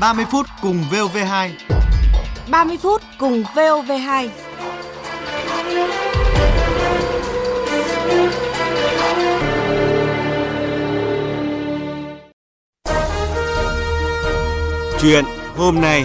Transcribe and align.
30 0.00 0.24
phút 0.30 0.46
cùng 0.62 0.84
VOV2 0.90 1.50
30 2.50 2.76
phút 2.82 3.02
cùng 3.18 3.44
VOV2 3.54 4.28
Chuyện 15.00 15.24
hôm 15.56 15.80
nay. 15.80 16.04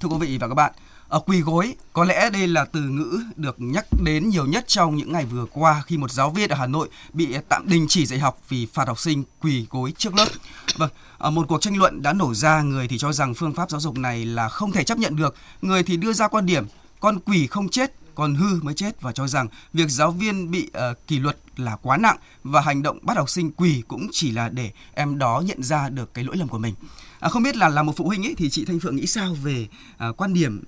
Thưa 0.00 0.08
quý 0.08 0.16
vị 0.20 0.38
và 0.40 0.48
các 0.48 0.54
bạn, 0.54 0.72
ở 1.08 1.20
quỳ 1.20 1.40
gối 1.40 1.74
có 1.92 2.04
lẽ 2.04 2.30
đây 2.30 2.48
là 2.48 2.64
từ 2.64 2.80
ngữ 2.80 3.20
được 3.36 3.56
nhắc 3.58 3.86
đến 4.04 4.28
nhiều 4.28 4.46
nhất 4.46 4.64
trong 4.66 4.96
những 4.96 5.12
ngày 5.12 5.24
vừa 5.24 5.46
qua 5.52 5.82
khi 5.86 5.96
một 5.96 6.10
giáo 6.10 6.30
viên 6.30 6.50
ở 6.50 6.56
Hà 6.56 6.66
Nội 6.66 6.88
bị 7.12 7.36
tạm 7.48 7.68
đình 7.68 7.86
chỉ 7.88 8.06
dạy 8.06 8.18
học 8.18 8.38
vì 8.48 8.66
phạt 8.66 8.88
học 8.88 8.98
sinh 8.98 9.24
quỳ 9.40 9.66
gối 9.70 9.92
trước 9.98 10.14
lớp. 10.14 10.28
Vâng, 10.76 10.90
ở 11.18 11.30
một 11.30 11.48
cuộc 11.48 11.62
tranh 11.62 11.76
luận 11.76 12.02
đã 12.02 12.12
nổ 12.12 12.34
ra, 12.34 12.62
người 12.62 12.88
thì 12.88 12.98
cho 12.98 13.12
rằng 13.12 13.34
phương 13.34 13.54
pháp 13.54 13.70
giáo 13.70 13.80
dục 13.80 13.98
này 13.98 14.24
là 14.24 14.48
không 14.48 14.72
thể 14.72 14.84
chấp 14.84 14.98
nhận 14.98 15.16
được, 15.16 15.34
người 15.62 15.82
thì 15.82 15.96
đưa 15.96 16.12
ra 16.12 16.28
quan 16.28 16.46
điểm 16.46 16.66
con 17.00 17.20
quỳ 17.20 17.46
không 17.46 17.68
chết 17.68 17.92
còn 18.14 18.34
hư 18.34 18.62
mới 18.62 18.74
chết 18.74 19.00
và 19.00 19.12
cho 19.12 19.26
rằng 19.26 19.48
việc 19.72 19.90
giáo 19.90 20.10
viên 20.10 20.50
bị 20.50 20.70
uh, 20.90 21.06
kỷ 21.06 21.18
luật 21.18 21.36
là 21.56 21.76
quá 21.76 21.96
nặng 21.96 22.16
và 22.44 22.60
hành 22.60 22.82
động 22.82 22.98
bắt 23.02 23.16
học 23.16 23.30
sinh 23.30 23.50
quỳ 23.52 23.82
cũng 23.88 24.08
chỉ 24.12 24.30
là 24.30 24.48
để 24.48 24.70
em 24.94 25.18
đó 25.18 25.42
nhận 25.46 25.62
ra 25.62 25.88
được 25.88 26.14
cái 26.14 26.24
lỗi 26.24 26.36
lầm 26.36 26.48
của 26.48 26.58
mình. 26.58 26.74
À, 27.20 27.28
không 27.28 27.42
biết 27.42 27.56
là 27.56 27.68
là 27.68 27.82
một 27.82 27.92
phụ 27.96 28.04
huynh 28.04 28.26
ấy 28.26 28.34
thì 28.38 28.50
chị 28.50 28.64
Thanh 28.64 28.80
Phượng 28.80 28.96
nghĩ 28.96 29.06
sao 29.06 29.34
về 29.34 29.68
uh, 30.08 30.16
quan 30.16 30.34
điểm 30.34 30.64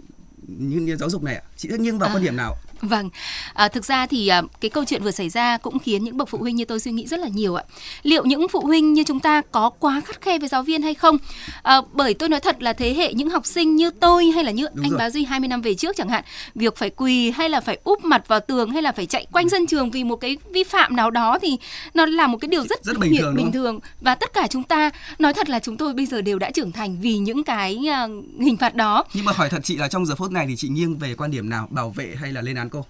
như, 0.46 0.80
như 0.80 0.96
giáo 0.96 1.10
dục 1.10 1.22
này 1.22 1.34
ạ? 1.36 1.42
Chị 1.56 1.68
sẽ 1.70 1.78
nghiêng 1.78 1.98
vào 1.98 2.10
à, 2.10 2.14
quan 2.14 2.24
điểm 2.24 2.36
nào? 2.36 2.56
Vâng, 2.82 3.10
à, 3.54 3.68
thực 3.68 3.84
ra 3.84 4.06
thì 4.06 4.28
à, 4.28 4.42
cái 4.60 4.70
câu 4.70 4.84
chuyện 4.84 5.02
vừa 5.02 5.10
xảy 5.10 5.28
ra 5.28 5.58
cũng 5.58 5.78
khiến 5.78 6.04
những 6.04 6.16
bậc 6.16 6.28
phụ 6.28 6.38
huynh 6.38 6.56
như 6.56 6.64
tôi 6.64 6.80
suy 6.80 6.92
nghĩ 6.92 7.06
rất 7.06 7.20
là 7.20 7.28
nhiều 7.28 7.54
ạ. 7.54 7.64
Liệu 8.02 8.24
những 8.24 8.48
phụ 8.48 8.60
huynh 8.60 8.92
như 8.92 9.04
chúng 9.04 9.20
ta 9.20 9.42
có 9.52 9.70
quá 9.70 10.00
khắt 10.04 10.20
khe 10.20 10.38
với 10.38 10.48
giáo 10.48 10.62
viên 10.62 10.82
hay 10.82 10.94
không? 10.94 11.18
À, 11.62 11.80
bởi 11.92 12.14
tôi 12.14 12.28
nói 12.28 12.40
thật 12.40 12.62
là 12.62 12.72
thế 12.72 12.94
hệ 12.94 13.14
những 13.14 13.30
học 13.30 13.46
sinh 13.46 13.76
như 13.76 13.90
tôi 13.90 14.26
hay 14.26 14.44
là 14.44 14.50
như 14.50 14.66
Đúng 14.74 14.84
anh 14.84 14.90
rồi. 14.90 14.98
Bá 14.98 15.10
Duy 15.10 15.24
20 15.24 15.48
năm 15.48 15.62
về 15.62 15.74
trước 15.74 15.96
chẳng 15.96 16.08
hạn, 16.08 16.24
việc 16.54 16.76
phải 16.76 16.90
quỳ 16.90 17.30
hay 17.30 17.48
là 17.48 17.60
phải 17.60 17.78
úp 17.84 18.04
mặt 18.04 18.28
vào 18.28 18.40
tường 18.40 18.70
hay 18.70 18.82
là 18.82 18.92
phải 18.92 19.06
chạy 19.06 19.26
quanh 19.32 19.48
sân 19.48 19.66
trường 19.66 19.90
vì 19.90 20.04
một 20.04 20.16
cái 20.16 20.36
vi 20.52 20.64
phạm 20.64 20.96
nào 20.96 21.10
đó 21.10 21.38
thì 21.42 21.56
nó 21.94 22.06
là 22.06 22.26
một 22.26 22.38
cái 22.40 22.48
điều 22.48 22.66
rất, 22.66 22.84
rất 22.84 22.98
bình 22.98 23.16
thường, 23.18 23.36
bình 23.36 23.52
thường 23.52 23.80
và 24.00 24.14
tất 24.14 24.32
cả 24.32 24.46
chúng 24.50 24.62
ta 24.62 24.90
nói 25.18 25.34
thật 25.34 25.48
là 25.50 25.58
chúng 25.58 25.76
tôi 25.76 25.94
bây 25.94 26.06
giờ 26.06 26.22
đều 26.22 26.38
đã 26.38 26.50
trưởng 26.50 26.72
thành 26.72 27.00
vì 27.00 27.18
những 27.18 27.44
cái 27.44 27.78
uh, 28.04 28.40
hình 28.40 28.56
phạt 28.56 28.74
đó. 28.74 29.04
Nhưng 29.14 29.24
mà 29.24 29.32
hỏi 29.32 29.48
thật 29.50 29.60
chị 29.62 29.76
là 29.76 29.88
trong 29.88 30.06
giờ 30.06 30.14
phút 30.14 30.30
này 30.30 30.46
thì 30.48 30.56
chị 30.56 30.68
nghiêng 30.68 30.98
về 30.98 31.14
quan 31.14 31.30
điểm 31.30 31.50
nào, 31.50 31.68
bảo 31.70 31.90
vệ 31.90 32.14
hay 32.20 32.32
là 32.32 32.40
lên 32.40 32.56
án 32.56 32.69
cô? 32.70 32.84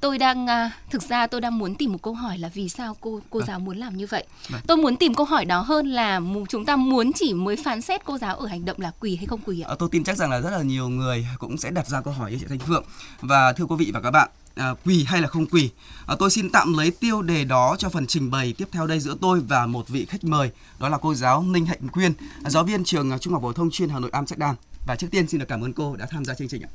tôi 0.00 0.18
đang 0.18 0.46
à, 0.46 0.70
thực 0.90 1.02
ra 1.02 1.26
tôi 1.26 1.40
đang 1.40 1.58
muốn 1.58 1.74
tìm 1.74 1.92
một 1.92 1.98
câu 2.02 2.14
hỏi 2.14 2.38
là 2.38 2.48
vì 2.54 2.68
sao 2.68 2.96
cô 3.00 3.20
cô 3.30 3.42
giáo 3.42 3.60
muốn 3.60 3.76
làm 3.76 3.96
như 3.96 4.06
vậy. 4.06 4.24
Vâng. 4.48 4.60
tôi 4.66 4.76
muốn 4.76 4.96
tìm 4.96 5.14
câu 5.14 5.26
hỏi 5.26 5.44
đó 5.44 5.60
hơn 5.60 5.86
là 5.86 6.20
chúng 6.48 6.64
ta 6.64 6.76
muốn 6.76 7.12
chỉ 7.12 7.34
mới 7.34 7.56
phán 7.64 7.80
xét 7.80 8.04
cô 8.04 8.18
giáo 8.18 8.36
ở 8.36 8.46
hành 8.46 8.64
động 8.64 8.80
là 8.80 8.92
quỳ 9.00 9.16
hay 9.16 9.26
không 9.26 9.40
quỳ 9.46 9.60
ạ? 9.60 9.68
À, 9.68 9.74
tôi 9.78 9.88
tin 9.92 10.04
chắc 10.04 10.16
rằng 10.16 10.30
là 10.30 10.40
rất 10.40 10.50
là 10.50 10.62
nhiều 10.62 10.88
người 10.88 11.26
cũng 11.38 11.58
sẽ 11.58 11.70
đặt 11.70 11.88
ra 11.88 12.00
câu 12.00 12.14
hỏi 12.14 12.30
như 12.30 12.38
chị 12.40 12.46
Thanh 12.48 12.58
Phượng. 12.58 12.84
Và 13.20 13.52
thưa 13.52 13.64
quý 13.64 13.76
vị 13.78 13.90
và 13.94 14.00
các 14.00 14.10
bạn 14.10 14.28
à, 14.54 14.74
quỳ 14.84 15.04
hay 15.04 15.20
là 15.20 15.28
không 15.28 15.46
quỳ? 15.46 15.70
À, 16.06 16.16
tôi 16.18 16.30
xin 16.30 16.50
tạm 16.50 16.76
lấy 16.78 16.90
tiêu 16.90 17.22
đề 17.22 17.44
đó 17.44 17.76
cho 17.78 17.88
phần 17.88 18.06
trình 18.06 18.30
bày 18.30 18.54
tiếp 18.58 18.68
theo 18.72 18.86
đây 18.86 19.00
giữa 19.00 19.16
tôi 19.20 19.40
và 19.40 19.66
một 19.66 19.88
vị 19.88 20.04
khách 20.04 20.24
mời 20.24 20.50
đó 20.78 20.88
là 20.88 20.98
cô 20.98 21.14
giáo 21.14 21.42
Ninh 21.42 21.66
Hạnh 21.66 21.88
Quyên 21.92 22.12
giáo 22.46 22.64
viên 22.64 22.84
trường 22.84 23.18
Trung 23.18 23.32
học 23.32 23.42
phổ 23.42 23.52
thông 23.52 23.70
chuyên 23.70 23.88
Hà 23.88 23.98
Nội 23.98 24.10
Amsterdam 24.12 24.56
và 24.86 24.96
trước 24.96 25.06
tiên 25.10 25.28
xin 25.28 25.40
được 25.40 25.46
cảm 25.48 25.64
ơn 25.64 25.72
cô 25.72 25.96
đã 25.96 26.06
tham 26.10 26.24
gia 26.24 26.34
chương 26.34 26.48
trình 26.48 26.62
ạ 26.62 26.70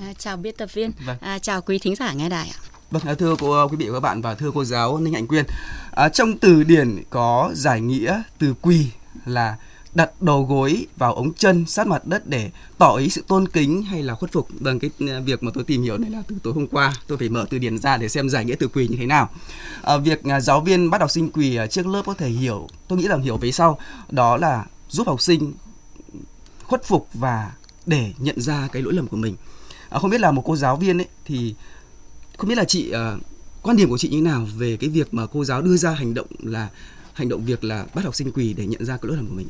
À, 0.00 0.12
chào 0.18 0.36
biên 0.36 0.54
tập 0.56 0.74
viên, 0.74 0.90
vâng. 1.06 1.16
à, 1.20 1.38
chào 1.38 1.62
quý 1.62 1.78
thính 1.78 1.96
giả 1.96 2.12
nghe 2.12 2.28
đài 2.28 2.48
ạ. 2.48 2.58
Vâng, 2.90 3.02
à, 3.06 3.14
thưa 3.14 3.36
cô 3.38 3.68
quý 3.68 3.76
vị 3.76 3.88
và 3.88 3.94
các 3.94 4.00
bạn 4.00 4.22
và 4.22 4.34
thưa 4.34 4.50
cô 4.54 4.64
giáo 4.64 4.98
Ninh 4.98 5.14
Hạnh 5.14 5.26
Quyên, 5.26 5.44
à, 5.90 6.08
trong 6.08 6.38
từ 6.38 6.62
điển 6.62 7.02
có 7.10 7.50
giải 7.54 7.80
nghĩa 7.80 8.22
từ 8.38 8.54
quỳ 8.62 8.86
là 9.26 9.56
đặt 9.94 10.22
đầu 10.22 10.44
gối 10.44 10.86
vào 10.96 11.14
ống 11.14 11.34
chân 11.34 11.66
sát 11.66 11.86
mặt 11.86 12.06
đất 12.06 12.26
để 12.26 12.50
tỏ 12.78 12.96
ý 12.96 13.08
sự 13.08 13.24
tôn 13.28 13.48
kính 13.48 13.82
hay 13.82 14.02
là 14.02 14.14
khuất 14.14 14.32
phục. 14.32 14.48
Vâng, 14.60 14.78
cái 14.78 14.90
à, 15.08 15.20
việc 15.20 15.42
mà 15.42 15.50
tôi 15.54 15.64
tìm 15.64 15.82
hiểu 15.82 15.98
này 15.98 16.10
là 16.10 16.22
từ 16.28 16.36
tối 16.42 16.52
hôm 16.52 16.66
qua, 16.66 16.92
tôi 17.06 17.18
phải 17.18 17.28
mở 17.28 17.46
từ 17.50 17.58
điển 17.58 17.78
ra 17.78 17.96
để 17.96 18.08
xem 18.08 18.28
giải 18.28 18.44
nghĩa 18.44 18.56
từ 18.58 18.68
quỳ 18.68 18.88
như 18.88 18.96
thế 18.96 19.06
nào. 19.06 19.28
À, 19.82 19.96
việc 19.96 20.24
à, 20.24 20.40
giáo 20.40 20.60
viên 20.60 20.90
bắt 20.90 21.00
học 21.00 21.10
sinh 21.10 21.30
quỳ 21.30 21.58
trước 21.70 21.86
lớp 21.86 22.02
có 22.06 22.14
thể 22.14 22.28
hiểu, 22.28 22.68
tôi 22.88 22.98
nghĩ 22.98 23.08
là 23.08 23.16
hiểu 23.16 23.36
về 23.36 23.52
sau, 23.52 23.78
đó 24.10 24.36
là 24.36 24.64
giúp 24.88 25.06
học 25.06 25.20
sinh 25.20 25.52
khuất 26.62 26.84
phục 26.84 27.08
và 27.14 27.52
để 27.86 28.12
nhận 28.18 28.40
ra 28.40 28.68
cái 28.72 28.82
lỗi 28.82 28.92
lầm 28.92 29.06
của 29.06 29.16
mình 29.16 29.36
à, 29.90 29.98
không 29.98 30.10
biết 30.10 30.20
là 30.20 30.30
một 30.30 30.42
cô 30.44 30.56
giáo 30.56 30.76
viên 30.76 31.00
ấy 31.00 31.08
thì 31.24 31.54
không 32.38 32.48
biết 32.48 32.58
là 32.58 32.64
chị 32.64 32.90
à, 32.90 33.16
quan 33.62 33.76
điểm 33.76 33.90
của 33.90 33.98
chị 33.98 34.08
như 34.08 34.16
thế 34.16 34.22
nào 34.22 34.46
về 34.56 34.76
cái 34.76 34.90
việc 34.90 35.14
mà 35.14 35.26
cô 35.26 35.44
giáo 35.44 35.62
đưa 35.62 35.76
ra 35.76 35.90
hành 35.90 36.14
động 36.14 36.26
là 36.42 36.68
hành 37.12 37.28
động 37.28 37.44
việc 37.44 37.64
là 37.64 37.86
bắt 37.94 38.04
học 38.04 38.14
sinh 38.14 38.32
quỳ 38.32 38.52
để 38.52 38.66
nhận 38.66 38.84
ra 38.84 38.96
cái 38.96 39.08
lỗi 39.08 39.16
lầm 39.16 39.26
của 39.26 39.34
mình 39.34 39.46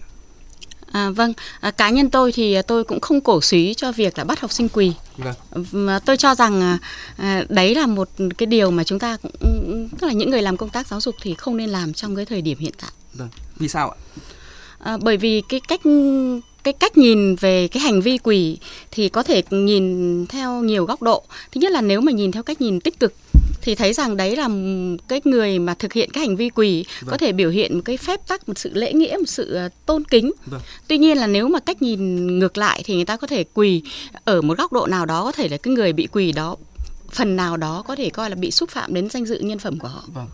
À, 0.92 1.10
vâng, 1.10 1.32
à, 1.60 1.70
cá 1.70 1.90
nhân 1.90 2.10
tôi 2.10 2.32
thì 2.32 2.62
tôi 2.66 2.84
cũng 2.84 3.00
không 3.00 3.20
cổ 3.20 3.40
suý 3.40 3.74
cho 3.74 3.92
việc 3.92 4.18
là 4.18 4.24
bắt 4.24 4.40
học 4.40 4.52
sinh 4.52 4.68
quỳ. 4.68 4.92
Vâng. 5.16 6.00
Tôi 6.04 6.16
cho 6.16 6.34
rằng 6.34 6.60
à, 6.60 6.78
à, 7.16 7.44
đấy 7.48 7.74
là 7.74 7.86
một 7.86 8.08
cái 8.38 8.46
điều 8.46 8.70
mà 8.70 8.84
chúng 8.84 8.98
ta 8.98 9.16
cũng 9.16 9.88
tức 9.98 10.06
là 10.06 10.12
những 10.12 10.30
người 10.30 10.42
làm 10.42 10.56
công 10.56 10.70
tác 10.70 10.86
giáo 10.86 11.00
dục 11.00 11.14
thì 11.22 11.34
không 11.34 11.56
nên 11.56 11.70
làm 11.70 11.92
trong 11.92 12.16
cái 12.16 12.24
thời 12.24 12.42
điểm 12.42 12.58
hiện 12.58 12.72
tại. 12.80 12.90
Vâng. 13.14 13.28
Vì 13.56 13.68
sao 13.68 13.90
ạ? 13.90 13.96
À, 14.78 14.96
bởi 15.02 15.16
vì 15.16 15.42
cái 15.48 15.60
cách 15.68 15.80
cái 16.62 16.74
cách 16.74 16.98
nhìn 16.98 17.34
về 17.34 17.68
cái 17.68 17.82
hành 17.82 18.00
vi 18.00 18.18
quỷ 18.18 18.58
thì 18.90 19.08
có 19.08 19.22
thể 19.22 19.42
nhìn 19.50 20.26
theo 20.26 20.62
nhiều 20.62 20.84
góc 20.84 21.02
độ 21.02 21.22
thứ 21.52 21.60
nhất 21.60 21.72
là 21.72 21.80
nếu 21.80 22.00
mà 22.00 22.12
nhìn 22.12 22.32
theo 22.32 22.42
cách 22.42 22.60
nhìn 22.60 22.80
tích 22.80 23.00
cực 23.00 23.14
thì 23.62 23.74
thấy 23.74 23.92
rằng 23.92 24.16
đấy 24.16 24.36
là 24.36 24.48
cái 25.08 25.20
người 25.24 25.58
mà 25.58 25.74
thực 25.74 25.92
hiện 25.92 26.10
cái 26.10 26.26
hành 26.26 26.36
vi 26.36 26.50
quỳ 26.50 26.84
vâng. 27.00 27.10
có 27.10 27.16
thể 27.16 27.32
biểu 27.32 27.50
hiện 27.50 27.74
một 27.74 27.82
cái 27.84 27.96
phép 27.96 28.20
tắc 28.28 28.48
một 28.48 28.58
sự 28.58 28.70
lễ 28.74 28.92
nghĩa 28.92 29.16
một 29.18 29.28
sự 29.28 29.54
ờ, 29.54 29.68
tôn 29.86 30.04
kính 30.04 30.32
vâng. 30.46 30.60
tuy 30.88 30.98
nhiên 30.98 31.18
là 31.18 31.26
nếu 31.26 31.48
mà 31.48 31.60
cách 31.60 31.82
nhìn 31.82 32.38
ngược 32.38 32.58
lại 32.58 32.82
thì 32.84 32.94
người 32.94 33.04
ta 33.04 33.16
có 33.16 33.26
thể 33.26 33.44
quỳ 33.54 33.82
ở 34.24 34.42
một 34.42 34.58
góc 34.58 34.72
độ 34.72 34.86
nào 34.86 35.06
đó 35.06 35.24
có 35.24 35.32
thể 35.32 35.48
là 35.48 35.56
cái 35.56 35.74
người 35.74 35.92
bị 35.92 36.08
quỳ 36.12 36.32
đó 36.32 36.56
phần 37.12 37.36
nào 37.36 37.56
đó 37.56 37.82
có 37.86 37.96
thể 37.96 38.10
coi 38.10 38.30
là 38.30 38.36
bị 38.36 38.50
xúc 38.50 38.70
phạm 38.70 38.94
đến 38.94 39.10
danh 39.10 39.26
dự 39.26 39.38
nhân 39.38 39.58
phẩm 39.58 39.78
của 39.78 39.88
họ. 39.88 40.02
Vâng. 40.14 40.26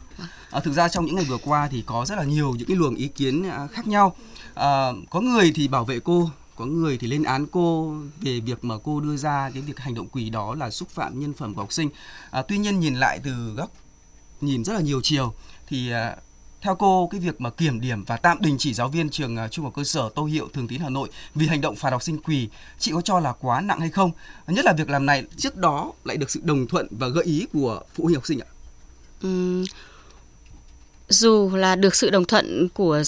À, 0.50 0.60
thực 0.60 0.74
ra 0.74 0.88
trong 0.88 1.06
những 1.06 1.14
ngày 1.14 1.24
vừa 1.24 1.38
qua 1.38 1.68
thì 1.70 1.82
có 1.86 2.04
rất 2.06 2.18
là 2.18 2.24
nhiều 2.24 2.54
những 2.58 2.68
cái 2.68 2.76
luồng 2.76 2.94
ý 2.94 3.08
kiến 3.08 3.48
à, 3.50 3.66
khác 3.66 3.86
nhau. 3.86 4.16
À, 4.54 4.92
có 5.10 5.20
người 5.20 5.52
thì 5.54 5.68
bảo 5.68 5.84
vệ 5.84 6.00
cô 6.00 6.30
có 6.56 6.64
người 6.64 6.98
thì 6.98 7.06
lên 7.06 7.22
án 7.22 7.46
cô 7.46 7.94
về 8.20 8.40
việc 8.40 8.64
mà 8.64 8.74
cô 8.84 9.00
đưa 9.00 9.16
ra 9.16 9.50
cái 9.54 9.62
việc 9.62 9.78
hành 9.78 9.94
động 9.94 10.08
quỷ 10.08 10.30
đó 10.30 10.54
là 10.54 10.70
xúc 10.70 10.88
phạm 10.88 11.20
nhân 11.20 11.34
phẩm 11.34 11.54
của 11.54 11.60
học 11.60 11.72
sinh. 11.72 11.90
À, 12.30 12.42
tuy 12.42 12.58
nhiên 12.58 12.80
nhìn 12.80 12.94
lại 12.94 13.20
từ 13.24 13.54
góc 13.56 13.70
nhìn 14.40 14.64
rất 14.64 14.72
là 14.72 14.80
nhiều 14.80 15.00
chiều 15.02 15.34
thì 15.66 15.90
à, 15.90 16.16
theo 16.60 16.74
cô 16.74 17.08
cái 17.12 17.20
việc 17.20 17.40
mà 17.40 17.50
kiểm 17.50 17.80
điểm 17.80 18.04
và 18.04 18.16
tạm 18.16 18.38
đình 18.40 18.56
chỉ 18.58 18.74
giáo 18.74 18.88
viên 18.88 19.10
trường 19.10 19.36
à, 19.36 19.48
trung 19.48 19.64
học 19.64 19.74
cơ 19.76 19.84
sở 19.84 20.08
Tô 20.14 20.24
Hiệu 20.24 20.48
Thường 20.52 20.68
Tín 20.68 20.80
Hà 20.80 20.88
Nội 20.88 21.08
vì 21.34 21.46
hành 21.46 21.60
động 21.60 21.76
phạt 21.76 21.90
học 21.90 22.02
sinh 22.02 22.18
quỳ 22.18 22.48
chị 22.78 22.92
có 22.92 23.00
cho 23.00 23.20
là 23.20 23.32
quá 23.32 23.60
nặng 23.60 23.80
hay 23.80 23.90
không? 23.90 24.10
Nhất 24.46 24.64
là 24.64 24.72
việc 24.72 24.90
làm 24.90 25.06
này 25.06 25.24
trước 25.36 25.56
đó 25.56 25.92
lại 26.04 26.16
được 26.16 26.30
sự 26.30 26.40
đồng 26.44 26.66
thuận 26.66 26.86
và 26.90 27.08
gợi 27.08 27.24
ý 27.24 27.46
của 27.52 27.82
phụ 27.94 28.04
huynh 28.04 28.14
học 28.14 28.26
sinh 28.26 28.40
ạ. 28.40 28.46
Ừ, 29.20 29.64
dù 31.08 31.50
là 31.54 31.76
được 31.76 31.94
sự 31.94 32.10
đồng 32.10 32.24
thuận 32.24 32.68
của 32.68 33.02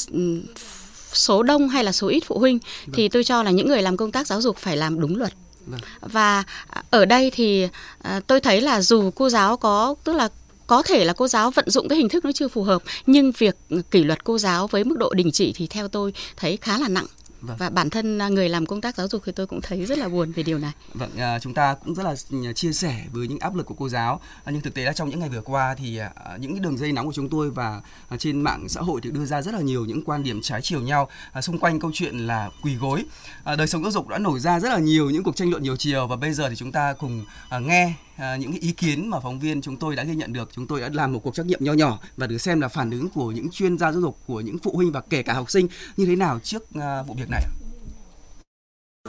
số 1.12 1.42
đông 1.42 1.68
hay 1.68 1.84
là 1.84 1.92
số 1.92 2.08
ít 2.08 2.22
phụ 2.26 2.38
huynh 2.38 2.58
vâng. 2.58 2.94
thì 2.94 3.08
tôi 3.08 3.24
cho 3.24 3.42
là 3.42 3.50
những 3.50 3.68
người 3.68 3.82
làm 3.82 3.96
công 3.96 4.12
tác 4.12 4.26
giáo 4.26 4.40
dục 4.40 4.56
phải 4.56 4.76
làm 4.76 5.00
đúng 5.00 5.16
luật 5.16 5.32
vâng. 5.66 5.80
và 6.00 6.44
ở 6.90 7.04
đây 7.04 7.30
thì 7.34 7.68
à, 8.02 8.20
tôi 8.26 8.40
thấy 8.40 8.60
là 8.60 8.80
dù 8.80 9.10
cô 9.10 9.28
giáo 9.28 9.56
có 9.56 9.94
tức 10.04 10.12
là 10.12 10.28
có 10.66 10.82
thể 10.82 11.04
là 11.04 11.12
cô 11.12 11.28
giáo 11.28 11.50
vận 11.50 11.70
dụng 11.70 11.88
cái 11.88 11.98
hình 11.98 12.08
thức 12.08 12.24
nó 12.24 12.32
chưa 12.32 12.48
phù 12.48 12.62
hợp 12.62 12.82
nhưng 13.06 13.32
việc 13.38 13.56
kỷ 13.90 14.04
luật 14.04 14.24
cô 14.24 14.38
giáo 14.38 14.66
với 14.66 14.84
mức 14.84 14.98
độ 14.98 15.14
đình 15.14 15.30
chỉ 15.32 15.52
thì 15.56 15.66
theo 15.66 15.88
tôi 15.88 16.12
thấy 16.36 16.58
khá 16.60 16.78
là 16.78 16.88
nặng 16.88 17.06
Vâng. 17.40 17.56
Và 17.56 17.70
bản 17.70 17.90
thân 17.90 18.18
à, 18.18 18.28
người 18.28 18.48
làm 18.48 18.66
công 18.66 18.80
tác 18.80 18.96
giáo 18.96 19.08
dục 19.08 19.22
thì 19.26 19.32
tôi 19.32 19.46
cũng 19.46 19.60
thấy 19.60 19.86
rất 19.86 19.98
là 19.98 20.08
buồn 20.08 20.32
về 20.32 20.42
điều 20.42 20.58
này. 20.58 20.72
Vâng, 20.94 21.10
à, 21.18 21.38
chúng 21.38 21.54
ta 21.54 21.74
cũng 21.74 21.94
rất 21.94 22.02
là 22.02 22.14
chia 22.52 22.72
sẻ 22.72 23.04
với 23.12 23.28
những 23.28 23.38
áp 23.38 23.54
lực 23.54 23.66
của 23.66 23.74
cô 23.74 23.88
giáo. 23.88 24.20
À, 24.44 24.52
nhưng 24.52 24.60
thực 24.60 24.74
tế 24.74 24.82
là 24.82 24.92
trong 24.92 25.08
những 25.08 25.20
ngày 25.20 25.28
vừa 25.28 25.40
qua 25.40 25.74
thì 25.74 25.98
à, 25.98 26.10
những 26.40 26.62
đường 26.62 26.78
dây 26.78 26.92
nóng 26.92 27.06
của 27.06 27.12
chúng 27.12 27.28
tôi 27.28 27.50
và 27.50 27.80
à, 28.08 28.16
trên 28.16 28.40
mạng 28.40 28.68
xã 28.68 28.80
hội 28.80 29.00
thì 29.02 29.10
đưa 29.10 29.24
ra 29.24 29.42
rất 29.42 29.54
là 29.54 29.60
nhiều 29.60 29.84
những 29.84 30.04
quan 30.04 30.22
điểm 30.22 30.40
trái 30.42 30.62
chiều 30.62 30.80
nhau 30.80 31.08
à, 31.32 31.42
xung 31.42 31.58
quanh 31.58 31.80
câu 31.80 31.90
chuyện 31.94 32.18
là 32.18 32.50
quỳ 32.62 32.74
gối. 32.74 33.04
À, 33.44 33.56
đời 33.56 33.66
sống 33.66 33.82
giáo 33.82 33.92
dục 33.92 34.08
đã 34.08 34.18
nổi 34.18 34.40
ra 34.40 34.60
rất 34.60 34.68
là 34.68 34.78
nhiều 34.78 35.10
những 35.10 35.22
cuộc 35.22 35.36
tranh 35.36 35.50
luận 35.50 35.62
nhiều 35.62 35.76
chiều 35.76 36.06
và 36.06 36.16
bây 36.16 36.32
giờ 36.32 36.48
thì 36.48 36.56
chúng 36.56 36.72
ta 36.72 36.92
cùng 36.92 37.24
à, 37.48 37.58
nghe 37.58 37.94
à, 38.18 38.36
những 38.36 38.52
cái 38.52 38.60
ý 38.60 38.72
kiến 38.72 39.08
mà 39.10 39.20
phóng 39.20 39.38
viên 39.38 39.60
chúng 39.60 39.76
tôi 39.76 39.96
đã 39.96 40.04
ghi 40.04 40.14
nhận 40.14 40.32
được. 40.32 40.50
Chúng 40.52 40.66
tôi 40.66 40.80
đã 40.80 40.90
làm 40.92 41.12
một 41.12 41.20
cuộc 41.22 41.34
trắc 41.34 41.46
nghiệm 41.46 41.64
nho 41.64 41.72
nhỏ 41.72 41.98
và 42.16 42.26
được 42.26 42.38
xem 42.38 42.60
là 42.60 42.68
phản 42.68 42.90
ứng 42.90 43.08
của 43.08 43.30
những 43.30 43.50
chuyên 43.50 43.78
gia 43.78 43.92
giáo 43.92 44.00
dục, 44.00 44.18
của 44.26 44.40
những 44.40 44.58
phụ 44.58 44.72
huynh 44.74 44.92
và 44.92 45.00
kể 45.00 45.22
cả 45.22 45.32
học 45.32 45.50
sinh 45.50 45.68
như 45.96 46.06
thế 46.06 46.16
nào 46.16 46.38
trước 46.42 46.74
à, 46.74 47.02
vụ 47.02 47.14
việc 47.14 47.30
này. 47.30 47.42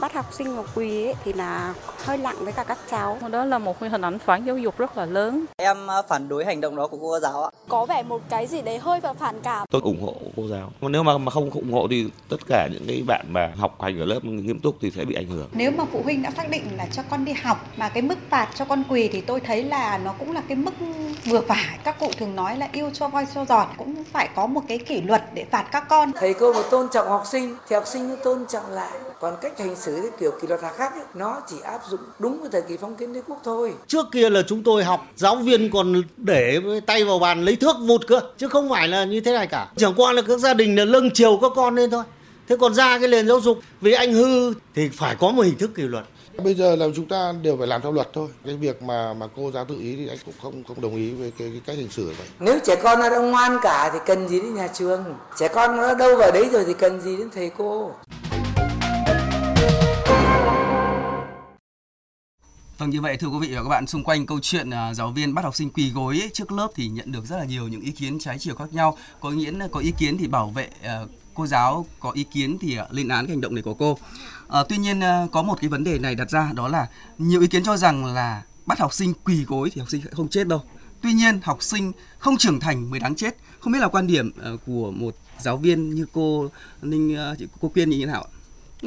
Bắt 0.00 0.12
học 0.14 0.26
sinh 0.32 0.56
vào 0.56 0.64
quỳ 0.74 1.04
ấy, 1.04 1.14
thì 1.24 1.32
là 1.32 1.74
hơi 2.04 2.16
nặng 2.16 2.36
với 2.40 2.52
cả 2.52 2.64
các 2.64 2.78
cháu. 2.90 3.18
Đó 3.30 3.44
là 3.44 3.58
một 3.58 3.80
hình 3.80 4.02
ảnh 4.02 4.18
phản 4.18 4.46
giáo 4.46 4.58
dục 4.58 4.78
rất 4.78 4.96
là 4.96 5.06
lớn. 5.06 5.44
Em 5.56 5.90
à, 5.90 6.02
phản 6.08 6.28
đối 6.28 6.44
hành 6.44 6.60
động 6.60 6.76
đó 6.76 6.86
của 6.86 6.98
cô 7.00 7.20
giáo 7.20 7.44
ạ. 7.44 7.50
Có 7.68 7.86
vẻ 7.86 8.02
một 8.02 8.20
cái 8.28 8.46
gì 8.46 8.62
đấy 8.62 8.78
hơi 8.78 9.00
và 9.00 9.14
phản 9.14 9.40
cảm. 9.42 9.66
Tôi 9.70 9.80
ủng 9.84 10.02
hộ 10.02 10.14
cô 10.36 10.42
giáo. 10.50 10.70
Còn 10.80 10.92
nếu 10.92 11.02
mà 11.02 11.18
mà 11.18 11.30
không 11.30 11.50
ủng 11.50 11.72
hộ 11.72 11.86
thì 11.90 12.10
tất 12.28 12.36
cả 12.48 12.68
những 12.72 12.84
cái 12.88 13.02
bạn 13.06 13.26
mà 13.28 13.52
học 13.58 13.82
hành 13.82 14.00
ở 14.00 14.04
lớp 14.04 14.24
nghiêm 14.24 14.60
túc 14.60 14.76
thì 14.80 14.90
sẽ 14.90 15.04
bị 15.04 15.14
ảnh 15.14 15.26
hưởng. 15.26 15.48
Nếu 15.52 15.70
mà 15.70 15.84
phụ 15.92 16.00
huynh 16.04 16.22
đã 16.22 16.30
xác 16.36 16.50
định 16.50 16.64
là 16.76 16.86
cho 16.92 17.02
con 17.10 17.24
đi 17.24 17.32
học 17.32 17.66
mà 17.76 17.88
cái 17.88 18.02
mức 18.02 18.18
phạt 18.30 18.48
cho 18.54 18.64
con 18.64 18.82
quỳ 18.88 19.08
thì 19.08 19.20
tôi 19.20 19.40
thấy 19.40 19.64
là 19.64 19.98
nó 19.98 20.14
cũng 20.18 20.32
là 20.32 20.42
cái 20.48 20.56
mức 20.56 20.74
vừa 21.24 21.40
phải. 21.40 21.78
Các 21.84 21.98
cụ 22.00 22.10
thường 22.18 22.36
nói 22.36 22.56
là 22.56 22.68
yêu 22.72 22.90
cho 22.92 23.08
voi 23.08 23.26
cho 23.34 23.44
giọt 23.44 23.66
cũng 23.78 24.04
phải 24.12 24.28
có 24.34 24.46
một 24.46 24.60
cái 24.68 24.78
kỷ 24.78 25.00
luật 25.00 25.22
để 25.34 25.44
phạt 25.50 25.64
các 25.72 25.88
con. 25.88 26.12
Thầy 26.20 26.34
cô 26.34 26.52
mà 26.52 26.60
tôn 26.70 26.88
trọng 26.92 27.08
học 27.08 27.22
sinh 27.26 27.56
thì 27.68 27.74
học 27.74 27.86
sinh 27.86 28.08
nó 28.08 28.14
tôn 28.24 28.46
trọng 28.46 28.70
lại. 28.70 28.90
Còn 29.20 29.34
cách 29.42 29.58
hành 29.58 29.76
xử 29.76 29.98
cái 30.02 30.10
kiểu 30.20 30.30
kỷ 30.40 30.48
luật 30.48 30.60
khác 30.76 30.92
ấy, 30.92 31.04
nó 31.14 31.40
chỉ 31.48 31.56
áp 31.64 31.80
dụng 31.90 32.00
đúng 32.18 32.40
với 32.40 32.50
thời 32.52 32.62
kỳ 32.62 32.76
phong 32.76 32.96
kiến 32.96 33.12
đế 33.12 33.20
quốc 33.26 33.40
thôi. 33.44 33.72
Trước 33.86 34.06
kia 34.12 34.30
là 34.30 34.42
chúng 34.46 34.62
tôi 34.62 34.84
học 34.84 35.06
giáo 35.16 35.36
viên 35.36 35.70
còn 35.70 36.02
để 36.16 36.58
tay 36.86 37.04
vào 37.04 37.18
bàn 37.18 37.44
lấy 37.44 37.56
thước 37.56 37.76
vụt 37.86 38.00
cơ 38.08 38.20
chứ 38.38 38.48
không 38.48 38.68
phải 38.68 38.88
là 38.88 39.04
như 39.04 39.20
thế 39.20 39.32
này 39.32 39.46
cả. 39.46 39.68
Chẳng 39.76 39.94
qua 39.96 40.12
là 40.12 40.22
các 40.22 40.38
gia 40.38 40.54
đình 40.54 40.76
là 40.76 40.84
lưng 40.84 41.10
chiều 41.14 41.38
các 41.42 41.50
con 41.56 41.74
lên 41.74 41.90
thôi. 41.90 42.04
Thế 42.48 42.56
còn 42.60 42.74
ra 42.74 42.98
cái 42.98 43.08
nền 43.08 43.28
giáo 43.28 43.40
dục 43.40 43.58
vì 43.80 43.92
anh 43.92 44.12
hư 44.12 44.54
thì 44.74 44.88
phải 44.88 45.16
có 45.20 45.30
một 45.30 45.42
hình 45.42 45.58
thức 45.58 45.70
kỷ 45.74 45.82
luật. 45.82 46.04
Bây 46.44 46.54
giờ 46.54 46.76
là 46.76 46.86
chúng 46.96 47.06
ta 47.06 47.34
đều 47.42 47.56
phải 47.56 47.66
làm 47.66 47.82
theo 47.82 47.92
luật 47.92 48.08
thôi. 48.12 48.28
Cái 48.44 48.56
việc 48.56 48.82
mà 48.82 49.14
mà 49.14 49.26
cô 49.36 49.50
giáo 49.54 49.64
tự 49.64 49.74
ý 49.80 49.96
thì 49.96 50.08
anh 50.08 50.18
cũng 50.24 50.34
không 50.42 50.64
không 50.68 50.80
đồng 50.80 50.96
ý 50.96 51.10
với 51.10 51.32
cái, 51.38 51.48
cái 51.52 51.60
cách 51.66 51.76
hành 51.76 51.90
xử 51.90 52.06
vậy. 52.18 52.26
Nếu 52.40 52.58
trẻ 52.64 52.76
con 52.76 53.00
nó 53.00 53.10
đã 53.10 53.18
ngoan 53.18 53.58
cả 53.62 53.90
thì 53.92 53.98
cần 54.06 54.28
gì 54.28 54.40
đến 54.40 54.54
nhà 54.54 54.68
trường? 54.68 55.04
Trẻ 55.38 55.48
con 55.48 55.76
nó 55.76 55.94
đâu 55.94 56.16
vào 56.16 56.30
đấy 56.32 56.48
rồi 56.52 56.64
thì 56.66 56.74
cần 56.74 57.00
gì 57.00 57.16
đến 57.16 57.30
thầy 57.34 57.50
cô? 57.58 57.92
Vâng 62.80 62.90
như 62.90 63.00
vậy 63.00 63.16
thưa 63.16 63.28
quý 63.28 63.38
vị 63.48 63.54
và 63.54 63.62
các 63.62 63.68
bạn 63.68 63.86
xung 63.86 64.04
quanh 64.04 64.26
câu 64.26 64.38
chuyện 64.42 64.68
uh, 64.68 64.96
giáo 64.96 65.10
viên 65.12 65.34
bắt 65.34 65.44
học 65.44 65.56
sinh 65.56 65.70
quỳ 65.70 65.90
gối 65.90 66.20
ấy, 66.20 66.30
trước 66.34 66.52
lớp 66.52 66.68
thì 66.74 66.88
nhận 66.88 67.12
được 67.12 67.24
rất 67.26 67.36
là 67.36 67.44
nhiều 67.44 67.68
những 67.68 67.80
ý 67.80 67.90
kiến 67.90 68.18
trái 68.18 68.38
chiều 68.38 68.54
khác 68.54 68.72
nhau. 68.72 68.96
Có 69.20 69.30
nghĩa 69.30 69.52
có 69.72 69.80
ý 69.80 69.92
kiến 69.98 70.18
thì 70.18 70.26
bảo 70.26 70.50
vệ 70.50 70.68
uh, 71.02 71.10
cô 71.34 71.46
giáo, 71.46 71.86
có 71.98 72.10
ý 72.10 72.24
kiến 72.24 72.58
thì 72.60 72.78
uh, 72.80 72.92
lên 72.92 73.08
án 73.08 73.26
cái 73.26 73.30
hành 73.30 73.40
động 73.40 73.54
này 73.54 73.62
của 73.62 73.74
cô. 73.74 73.90
Uh, 73.90 73.98
tuy 74.68 74.76
nhiên 74.76 74.98
uh, 74.98 75.30
có 75.32 75.42
một 75.42 75.60
cái 75.60 75.70
vấn 75.70 75.84
đề 75.84 75.98
này 75.98 76.14
đặt 76.14 76.30
ra 76.30 76.52
đó 76.54 76.68
là 76.68 76.88
nhiều 77.18 77.40
ý 77.40 77.46
kiến 77.46 77.62
cho 77.64 77.76
rằng 77.76 78.04
là 78.04 78.42
bắt 78.66 78.78
học 78.78 78.92
sinh 78.92 79.14
quỳ 79.24 79.44
gối 79.44 79.70
thì 79.72 79.78
học 79.78 79.90
sinh 79.90 80.02
sẽ 80.04 80.10
không 80.12 80.28
chết 80.28 80.46
đâu. 80.48 80.62
Tuy 81.02 81.12
nhiên 81.12 81.40
học 81.42 81.62
sinh 81.62 81.92
không 82.18 82.36
trưởng 82.36 82.60
thành 82.60 82.90
mới 82.90 83.00
đáng 83.00 83.14
chết. 83.14 83.36
Không 83.60 83.72
biết 83.72 83.80
là 83.80 83.88
quan 83.88 84.06
điểm 84.06 84.32
uh, 84.54 84.60
của 84.66 84.90
một 84.90 85.16
giáo 85.38 85.56
viên 85.56 85.94
như 85.94 86.06
cô 86.12 86.50
Ninh 86.82 87.16
uh, 87.32 87.50
cô 87.60 87.68
Quyên 87.68 87.90
như 87.90 87.98
thế 88.00 88.06
nào 88.06 88.22
ạ? 88.22 88.30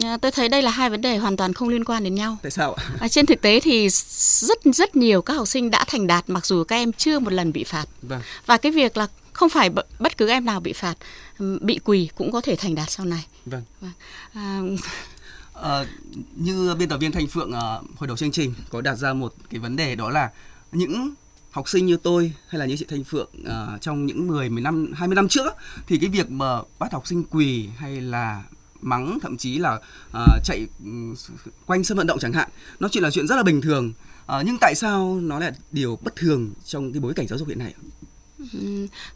À, 0.01 0.17
tôi 0.17 0.31
thấy 0.31 0.49
đây 0.49 0.61
là 0.61 0.71
hai 0.71 0.89
vấn 0.89 1.01
đề 1.01 1.17
hoàn 1.17 1.37
toàn 1.37 1.53
không 1.53 1.69
liên 1.69 1.83
quan 1.83 2.03
đến 2.03 2.15
nhau. 2.15 2.37
Tại 2.41 2.51
sao 2.51 2.73
ạ? 2.73 2.83
À, 2.99 3.07
trên 3.07 3.25
thực 3.25 3.41
tế 3.41 3.59
thì 3.59 3.89
rất 4.39 4.59
rất 4.63 4.95
nhiều 4.95 5.21
các 5.21 5.33
học 5.33 5.47
sinh 5.47 5.71
đã 5.71 5.85
thành 5.87 6.07
đạt 6.07 6.23
mặc 6.27 6.45
dù 6.45 6.63
các 6.63 6.75
em 6.75 6.93
chưa 6.93 7.19
một 7.19 7.33
lần 7.33 7.53
bị 7.53 7.63
phạt. 7.63 7.85
Vâng. 8.01 8.21
Và 8.45 8.57
cái 8.57 8.71
việc 8.71 8.97
là 8.97 9.07
không 9.33 9.49
phải 9.49 9.69
bất 9.99 10.17
cứ 10.17 10.29
em 10.29 10.45
nào 10.45 10.59
bị 10.59 10.73
phạt 10.73 10.95
bị 11.61 11.79
quỳ 11.83 12.09
cũng 12.15 12.31
có 12.31 12.41
thể 12.41 12.55
thành 12.55 12.75
đạt 12.75 12.91
sau 12.91 13.05
này. 13.05 13.25
Vâng. 13.45 13.63
À, 14.33 14.61
à, 15.53 15.85
như 16.35 16.75
biên 16.79 16.89
tập 16.89 16.97
viên 16.97 17.11
Thanh 17.11 17.27
Phượng 17.27 17.49
uh, 17.49 17.99
hồi 17.99 18.07
đầu 18.07 18.17
chương 18.17 18.31
trình 18.31 18.53
có 18.69 18.81
đặt 18.81 18.95
ra 18.95 19.13
một 19.13 19.33
cái 19.49 19.59
vấn 19.59 19.75
đề 19.75 19.95
đó 19.95 20.09
là 20.09 20.29
những 20.71 21.13
học 21.51 21.69
sinh 21.69 21.85
như 21.85 21.97
tôi 21.97 22.33
hay 22.47 22.59
là 22.59 22.65
như 22.65 22.75
chị 22.77 22.85
Thanh 22.89 23.03
Phượng 23.03 23.29
uh, 23.41 23.81
trong 23.81 24.05
những 24.05 24.27
10, 24.27 24.49
10 24.49 24.63
năm, 24.63 24.93
20 24.95 25.15
năm 25.15 25.27
trước 25.27 25.53
thì 25.87 25.97
cái 25.97 26.09
việc 26.09 26.31
mà 26.31 26.61
bắt 26.79 26.93
học 26.93 27.07
sinh 27.07 27.23
quỳ 27.23 27.69
hay 27.77 28.01
là 28.01 28.43
mắng 28.83 29.19
thậm 29.21 29.37
chí 29.37 29.59
là 29.59 29.79
uh, 30.09 30.43
chạy 30.43 30.67
um, 30.83 31.15
quanh 31.65 31.83
sân 31.83 31.97
vận 31.97 32.07
động 32.07 32.19
chẳng 32.19 32.33
hạn 32.33 32.49
nó 32.79 32.87
chỉ 32.91 32.99
là 32.99 33.11
chuyện 33.11 33.27
rất 33.27 33.35
là 33.35 33.43
bình 33.43 33.61
thường 33.61 33.93
uh, 34.23 34.45
nhưng 34.45 34.57
tại 34.61 34.75
sao 34.75 35.19
nó 35.21 35.39
là 35.39 35.51
điều 35.71 35.99
bất 36.01 36.15
thường 36.15 36.51
trong 36.65 36.93
cái 36.93 36.99
bối 36.99 37.13
cảnh 37.13 37.27
giáo 37.27 37.39
dục 37.39 37.47
hiện 37.47 37.59
nay 37.59 37.73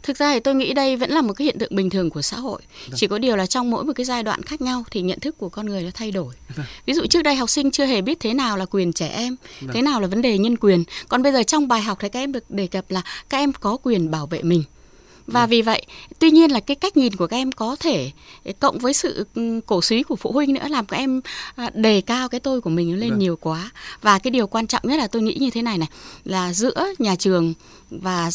Thực 0.02 0.16
ra 0.16 0.34
thì 0.34 0.40
tôi 0.40 0.54
nghĩ 0.54 0.74
đây 0.74 0.96
vẫn 0.96 1.10
là 1.10 1.22
một 1.22 1.32
cái 1.32 1.44
hiện 1.44 1.58
tượng 1.58 1.76
bình 1.76 1.90
thường 1.90 2.10
của 2.10 2.22
xã 2.22 2.36
hội. 2.36 2.62
Vâng. 2.86 2.96
Chỉ 2.96 3.06
có 3.06 3.18
điều 3.18 3.36
là 3.36 3.46
trong 3.46 3.70
mỗi 3.70 3.84
một 3.84 3.92
cái 3.96 4.06
giai 4.06 4.22
đoạn 4.22 4.42
khác 4.42 4.60
nhau 4.60 4.84
thì 4.90 5.02
nhận 5.02 5.20
thức 5.20 5.38
của 5.38 5.48
con 5.48 5.66
người 5.66 5.82
nó 5.82 5.90
thay 5.94 6.10
đổi. 6.10 6.34
Vâng. 6.56 6.66
Ví 6.86 6.94
dụ 6.94 7.06
trước 7.06 7.22
đây 7.22 7.34
học 7.34 7.50
sinh 7.50 7.70
chưa 7.70 7.86
hề 7.86 8.02
biết 8.02 8.20
thế 8.20 8.34
nào 8.34 8.56
là 8.56 8.66
quyền 8.66 8.92
trẻ 8.92 9.08
em, 9.08 9.36
vâng. 9.60 9.70
thế 9.74 9.82
nào 9.82 10.00
là 10.00 10.06
vấn 10.06 10.22
đề 10.22 10.38
nhân 10.38 10.56
quyền. 10.56 10.84
Còn 11.08 11.22
bây 11.22 11.32
giờ 11.32 11.42
trong 11.42 11.68
bài 11.68 11.82
học 11.82 11.98
thì 12.00 12.08
các 12.08 12.20
em 12.20 12.32
được 12.32 12.50
đề 12.50 12.66
cập 12.66 12.90
là 12.90 13.02
các 13.28 13.38
em 13.38 13.52
có 13.52 13.76
quyền 13.82 14.10
bảo 14.10 14.26
vệ 14.26 14.42
mình 14.42 14.64
và 15.28 15.46
vì 15.46 15.62
vậy 15.62 15.86
tuy 16.18 16.30
nhiên 16.30 16.52
là 16.52 16.60
cái 16.60 16.74
cách 16.74 16.96
nhìn 16.96 17.16
của 17.16 17.26
các 17.26 17.36
em 17.36 17.52
có 17.52 17.76
thể 17.80 18.10
cộng 18.60 18.78
với 18.78 18.92
sự 18.92 19.26
ừ, 19.34 19.60
cổ 19.66 19.82
suý 19.82 20.02
của 20.02 20.16
phụ 20.16 20.32
huynh 20.32 20.52
nữa 20.52 20.68
làm 20.68 20.86
các 20.86 20.96
em 20.96 21.20
à, 21.56 21.70
đề 21.74 22.00
cao 22.00 22.28
cái 22.28 22.40
tôi 22.40 22.60
của 22.60 22.70
mình 22.70 23.00
lên 23.00 23.10
vâng. 23.10 23.18
nhiều 23.18 23.36
quá 23.36 23.70
và 24.02 24.18
cái 24.18 24.30
điều 24.30 24.46
quan 24.46 24.66
trọng 24.66 24.82
nhất 24.84 24.96
là 24.96 25.06
tôi 25.06 25.22
nghĩ 25.22 25.36
như 25.40 25.50
thế 25.50 25.62
này 25.62 25.78
này 25.78 25.88
là 26.24 26.52
giữa 26.52 26.86
nhà 26.98 27.16
trường 27.16 27.54
và 27.90 28.30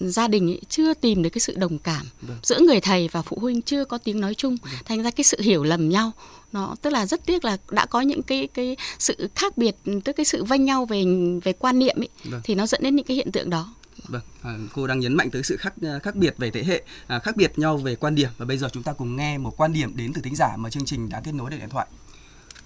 gia 0.00 0.28
đình 0.28 0.50
ấy 0.50 0.60
chưa 0.68 0.94
tìm 0.94 1.22
được 1.22 1.30
cái 1.30 1.40
sự 1.40 1.54
đồng 1.56 1.78
cảm 1.78 2.06
vâng. 2.20 2.36
giữa 2.42 2.60
người 2.60 2.80
thầy 2.80 3.08
và 3.08 3.22
phụ 3.22 3.38
huynh 3.40 3.62
chưa 3.62 3.84
có 3.84 3.98
tiếng 3.98 4.20
nói 4.20 4.34
chung 4.34 4.56
vâng. 4.62 4.72
thành 4.84 5.02
ra 5.02 5.10
cái 5.10 5.24
sự 5.24 5.40
hiểu 5.40 5.64
lầm 5.64 5.88
nhau 5.88 6.12
nó 6.52 6.76
tức 6.82 6.90
là 6.90 7.06
rất 7.06 7.26
tiếc 7.26 7.44
là 7.44 7.56
đã 7.70 7.86
có 7.86 8.00
những 8.00 8.22
cái 8.22 8.48
cái 8.54 8.76
sự 8.98 9.28
khác 9.34 9.58
biệt 9.58 9.76
tức 10.04 10.12
cái 10.12 10.24
sự 10.24 10.44
vanh 10.44 10.64
nhau 10.64 10.84
về 10.84 11.04
về 11.44 11.52
quan 11.52 11.78
niệm 11.78 11.96
ấy 12.00 12.08
vâng. 12.24 12.40
thì 12.44 12.54
nó 12.54 12.66
dẫn 12.66 12.82
đến 12.82 12.96
những 12.96 13.06
cái 13.06 13.16
hiện 13.16 13.32
tượng 13.32 13.50
đó 13.50 13.74
Vâng, 14.12 14.22
à, 14.42 14.50
cô 14.74 14.86
đang 14.86 15.00
nhấn 15.00 15.14
mạnh 15.14 15.30
tới 15.30 15.42
sự 15.42 15.56
khác 15.56 15.72
à, 15.82 15.98
khác 16.02 16.14
biệt 16.14 16.34
về 16.38 16.50
thế 16.50 16.64
hệ, 16.64 16.82
à, 17.06 17.18
khác 17.18 17.36
biệt 17.36 17.58
nhau 17.58 17.76
về 17.76 17.96
quan 17.96 18.14
điểm 18.14 18.28
và 18.38 18.46
bây 18.46 18.58
giờ 18.58 18.68
chúng 18.72 18.82
ta 18.82 18.92
cùng 18.92 19.16
nghe 19.16 19.38
một 19.38 19.52
quan 19.56 19.72
điểm 19.72 19.96
đến 19.96 20.12
từ 20.14 20.20
thính 20.20 20.36
giả 20.36 20.56
mà 20.56 20.70
chương 20.70 20.84
trình 20.84 21.08
đã 21.08 21.20
kết 21.24 21.32
nối 21.34 21.50
được 21.50 21.56
điện 21.60 21.68
thoại. 21.68 21.86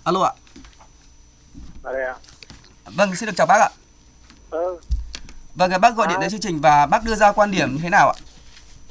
Alo 0.04 0.22
ạ. 0.22 0.32
À 1.84 1.93
đây 1.93 2.02
ạ. 2.02 2.14
Vâng, 2.96 3.14
xin 3.14 3.26
được 3.26 3.32
chào 3.37 3.46
bác 3.46 3.60
ạ. 3.60 3.69
Ừ. 4.50 4.78
Vâng, 5.54 5.70
bác 5.81 5.96
gọi 5.96 6.06
điện 6.06 6.20
đến 6.20 6.31
chương 6.31 6.40
trình 6.40 6.60
và 6.60 6.87
bác 6.87 7.04
đưa 7.04 7.14
ra 7.14 7.32
quan 7.32 7.50
điểm 7.50 7.72
như 7.72 7.78
thế 7.82 7.90
nào 7.90 8.08
ạ? 8.08 8.16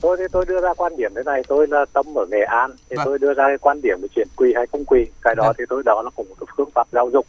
Tôi 0.01 0.17
thì 0.17 0.23
tôi 0.31 0.45
đưa 0.45 0.61
ra 0.61 0.73
quan 0.73 0.97
điểm 0.97 1.11
thế 1.15 1.21
này, 1.25 1.43
tôi 1.47 1.67
là 1.67 1.85
tâm 1.93 2.17
ở 2.17 2.25
Nghệ 2.25 2.41
An, 2.41 2.71
thì 2.89 2.95
vâng. 2.95 3.05
tôi 3.05 3.19
đưa 3.19 3.33
ra 3.33 3.43
cái 3.47 3.57
quan 3.57 3.81
điểm 3.81 4.01
về 4.01 4.07
chuyện 4.15 4.27
quỳ 4.35 4.53
hay 4.55 4.65
không 4.71 4.85
quỳ, 4.85 5.05
cái 5.21 5.35
đó 5.35 5.43
vâng. 5.43 5.55
thì 5.57 5.63
tôi 5.69 5.83
đó 5.85 6.01
là 6.01 6.09
cũng 6.15 6.29
một 6.29 6.45
phương 6.57 6.69
pháp 6.75 6.87
giáo 6.91 7.09
dục. 7.13 7.27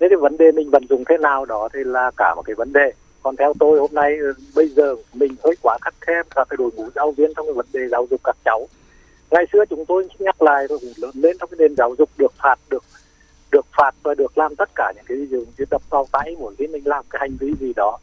Thế 0.00 0.06
thì 0.10 0.16
vấn 0.16 0.36
đề 0.36 0.52
mình 0.52 0.70
vận 0.70 0.86
dụng 0.88 1.04
thế 1.08 1.18
nào 1.18 1.44
đó 1.44 1.68
thì 1.72 1.80
là 1.84 2.10
cả 2.16 2.34
một 2.34 2.42
cái 2.42 2.54
vấn 2.54 2.72
đề 2.72 2.92
còn 3.22 3.36
theo 3.36 3.52
tôi 3.58 3.78
hôm 3.78 3.90
nay 3.92 4.16
ừ, 4.18 4.32
bây 4.54 4.68
giờ 4.68 4.96
mình 5.14 5.34
hơi 5.44 5.54
quá 5.62 5.78
khắt 5.82 5.94
khe 6.00 6.14
cả 6.34 6.44
cái 6.50 6.56
đội 6.58 6.70
ngũ 6.76 6.88
giáo 6.94 7.12
viên 7.12 7.34
trong 7.36 7.46
cái 7.46 7.52
vấn 7.52 7.66
đề 7.72 7.80
giáo 7.90 8.06
dục 8.10 8.20
các 8.24 8.36
cháu 8.44 8.66
ngày 9.30 9.44
xưa 9.52 9.64
chúng 9.70 9.84
tôi 9.86 10.08
nhắc 10.18 10.42
lại 10.42 10.66
tôi 10.68 10.78
cũng 10.78 10.92
lớn 10.96 11.10
lên 11.14 11.36
trong 11.40 11.48
cái 11.50 11.56
nền 11.58 11.76
giáo 11.76 11.94
dục 11.98 12.10
được 12.18 12.32
phạt 12.42 12.56
được 12.70 12.84
được 13.52 13.66
phạt 13.76 13.94
và 14.02 14.14
được 14.14 14.38
làm 14.38 14.56
tất 14.56 14.70
cả 14.74 14.92
những 14.96 15.04
cái 15.08 15.26
gì 15.26 15.46
như 15.58 15.64
đập 15.70 15.82
vào 15.90 16.06
tay 16.12 16.36
mỗi 16.38 16.54
khi 16.58 16.66
mình 16.66 16.82
làm 16.86 17.04
cái 17.10 17.18
hành 17.20 17.36
vi 17.40 17.52
gì 17.60 17.72
đó 17.76 17.98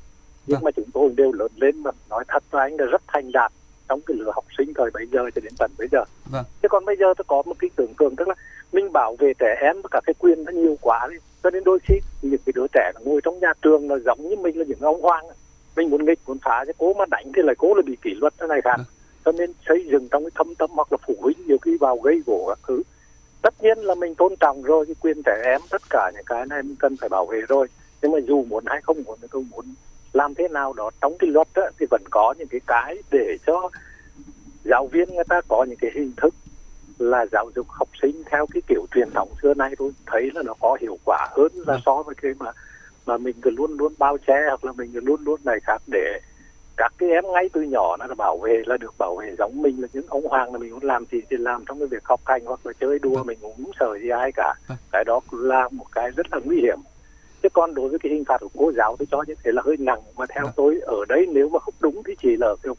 nhưng 0.47 0.55
vâng. 0.55 0.63
mà 0.63 0.71
chúng 0.71 0.91
tôi 0.93 1.09
đều 1.15 1.31
lớn 1.31 1.51
lên 1.55 1.83
mà 1.83 1.91
nói 2.09 2.23
thật 2.27 2.43
với 2.51 2.61
anh 2.61 2.75
là 2.79 2.85
rất 2.85 3.01
thành 3.07 3.31
đạt 3.31 3.51
trong 3.89 4.01
cái 4.01 4.17
lứa 4.17 4.31
học 4.35 4.45
sinh 4.57 4.73
thời 4.75 4.89
bây 4.93 5.07
giờ 5.07 5.19
cho 5.35 5.41
đến 5.43 5.53
tận 5.59 5.71
bây 5.77 5.87
giờ 5.91 6.03
vâng. 6.31 6.45
chứ 6.61 6.67
còn 6.71 6.85
bây 6.85 6.95
giờ 6.95 7.13
tôi 7.17 7.25
có 7.27 7.43
một 7.45 7.55
cái 7.59 7.69
tưởng 7.75 7.93
tượng 7.99 8.15
tức 8.15 8.27
là 8.27 8.35
mình 8.71 8.91
bảo 8.93 9.15
vệ 9.19 9.33
trẻ 9.39 9.55
em 9.61 9.81
và 9.81 9.89
cả 9.91 10.01
cái 10.05 10.13
quyền 10.19 10.43
nó 10.43 10.51
nhiều 10.51 10.77
quá 10.81 11.07
đi 11.09 11.15
cho 11.43 11.49
nên 11.49 11.63
đôi 11.63 11.79
khi 11.83 11.99
những 12.21 12.41
cái 12.45 12.53
đứa 12.55 12.67
trẻ 12.73 12.91
ngồi 13.05 13.21
trong 13.23 13.39
nhà 13.39 13.53
trường 13.61 13.89
là 13.89 13.97
giống 14.05 14.29
như 14.29 14.35
mình 14.35 14.57
là 14.57 14.65
những 14.67 14.79
ông 14.79 15.01
hoang 15.01 15.25
mình 15.75 15.89
muốn 15.89 16.05
nghịch 16.05 16.19
muốn 16.27 16.37
phá 16.43 16.63
chứ 16.65 16.71
cố 16.77 16.93
mà 16.93 17.05
đánh 17.11 17.31
thì 17.35 17.41
lại 17.45 17.55
cố 17.57 17.73
là 17.73 17.81
bị 17.85 17.97
kỷ 18.01 18.09
luật 18.13 18.33
thế 18.39 18.47
này 18.47 18.61
khác. 18.63 18.77
Cho 19.25 19.31
nên 19.31 19.53
xây 19.67 19.87
dựng 19.91 20.07
trong 20.11 20.23
cái 20.23 20.31
thâm 20.35 20.55
tâm 20.55 20.69
hoặc 20.73 20.91
là 20.91 20.97
phụ 21.07 21.15
huynh 21.19 21.37
nhiều 21.47 21.57
khi 21.61 21.77
vào 21.79 21.97
gây 21.97 22.21
gỗ 22.25 22.45
các 22.49 22.59
thứ. 22.67 22.83
Tất 23.41 23.53
nhiên 23.61 23.77
là 23.77 23.95
mình 23.95 24.15
tôn 24.15 24.35
trọng 24.39 24.61
rồi 24.61 24.85
cái 24.85 24.95
quyền 25.01 25.21
trẻ 25.25 25.41
em 25.45 25.61
tất 25.69 25.81
cả 25.89 26.11
những 26.15 26.25
cái 26.25 26.45
này 26.45 26.63
mình 26.63 26.75
cần 26.79 26.97
phải 26.97 27.09
bảo 27.09 27.25
vệ 27.25 27.41
rồi. 27.47 27.67
Nhưng 28.01 28.11
mà 28.11 28.19
dù 28.27 28.43
muốn 28.43 28.63
hay 28.67 28.81
không 28.81 29.03
muốn 29.05 29.19
thì 29.21 29.27
tôi 29.31 29.43
muốn 29.51 29.65
làm 30.13 30.35
thế 30.35 30.47
nào 30.47 30.73
đó 30.73 30.91
trong 31.01 31.17
cái 31.17 31.29
luật 31.29 31.47
đó, 31.55 31.69
thì 31.79 31.85
vẫn 31.89 32.01
có 32.09 32.33
những 32.37 32.47
cái 32.47 32.61
cái 32.67 32.95
để 33.11 33.37
cho 33.47 33.69
giáo 34.63 34.87
viên 34.87 35.15
người 35.15 35.23
ta 35.29 35.41
có 35.47 35.65
những 35.69 35.77
cái 35.81 35.91
hình 35.93 36.11
thức 36.17 36.33
là 36.99 37.25
giáo 37.31 37.49
dục 37.55 37.65
học 37.69 37.89
sinh 38.01 38.23
theo 38.31 38.45
cái 38.53 38.61
kiểu 38.67 38.85
truyền 38.95 39.09
thống 39.13 39.29
xưa 39.41 39.53
nay 39.53 39.73
tôi 39.77 39.91
thấy 40.05 40.29
là 40.33 40.43
nó 40.45 40.53
có 40.59 40.77
hiệu 40.81 40.97
quả 41.05 41.27
hơn 41.31 41.51
là 41.53 41.63
vâng. 41.65 41.81
so 41.85 42.03
với 42.03 42.15
cái 42.21 42.31
mà 42.39 42.51
mà 43.05 43.17
mình 43.17 43.35
cứ 43.41 43.49
luôn 43.49 43.77
luôn 43.77 43.93
bao 43.97 44.17
che 44.27 44.35
hoặc 44.47 44.65
là 44.65 44.71
mình 44.71 44.91
cứ 44.93 44.99
luôn 44.99 45.21
luôn 45.25 45.39
này 45.43 45.59
khác 45.63 45.81
để 45.87 46.19
các 46.77 46.93
cái 46.97 47.09
em 47.09 47.23
ngay 47.33 47.49
từ 47.53 47.61
nhỏ 47.61 47.97
nó 47.99 48.05
là 48.07 48.15
bảo 48.15 48.37
vệ 48.37 48.61
là 48.65 48.77
được 48.77 48.93
bảo 48.97 49.15
vệ 49.15 49.35
giống 49.37 49.61
mình 49.61 49.81
là 49.81 49.87
những 49.93 50.05
ông 50.07 50.27
hoàng 50.27 50.53
là 50.53 50.59
mình 50.59 50.71
muốn 50.71 50.83
làm 50.83 51.05
gì 51.11 51.21
thì 51.29 51.37
làm 51.37 51.63
trong 51.65 51.79
cái 51.79 51.87
việc 51.87 52.03
học 52.05 52.21
hành 52.25 52.45
hoặc 52.45 52.59
là 52.65 52.73
chơi 52.79 52.99
đùa 52.99 53.15
vâng. 53.15 53.27
mình 53.27 53.37
cũng 53.41 53.53
không 53.55 53.71
sợ 53.79 53.97
gì 54.01 54.09
ai 54.09 54.31
cả 54.35 54.53
vâng. 54.67 54.77
cái 54.91 55.03
đó 55.03 55.19
là 55.31 55.69
một 55.71 55.85
cái 55.91 56.11
rất 56.11 56.27
là 56.31 56.39
nguy 56.45 56.61
hiểm 56.61 56.77
chứ 57.43 57.49
còn 57.53 57.73
đối 57.73 57.89
với 57.89 57.99
cái 57.99 58.11
hình 58.11 58.25
phạt 58.25 58.37
của 58.41 58.49
cô 58.57 58.71
giáo 58.71 58.95
tôi 58.99 59.07
cho 59.11 59.23
như 59.27 59.33
thế 59.43 59.51
là 59.51 59.61
hơi 59.65 59.77
nặng 59.79 60.01
mà 60.17 60.25
theo 60.29 60.45
tôi 60.55 60.79
ở 60.85 60.97
đây 61.09 61.27
nếu 61.33 61.49
mà 61.49 61.59
không 61.59 61.73
đúng 61.79 62.01
thì 62.07 62.15
chỉ 62.21 62.35
là 62.37 62.55
kiểu 62.63 62.75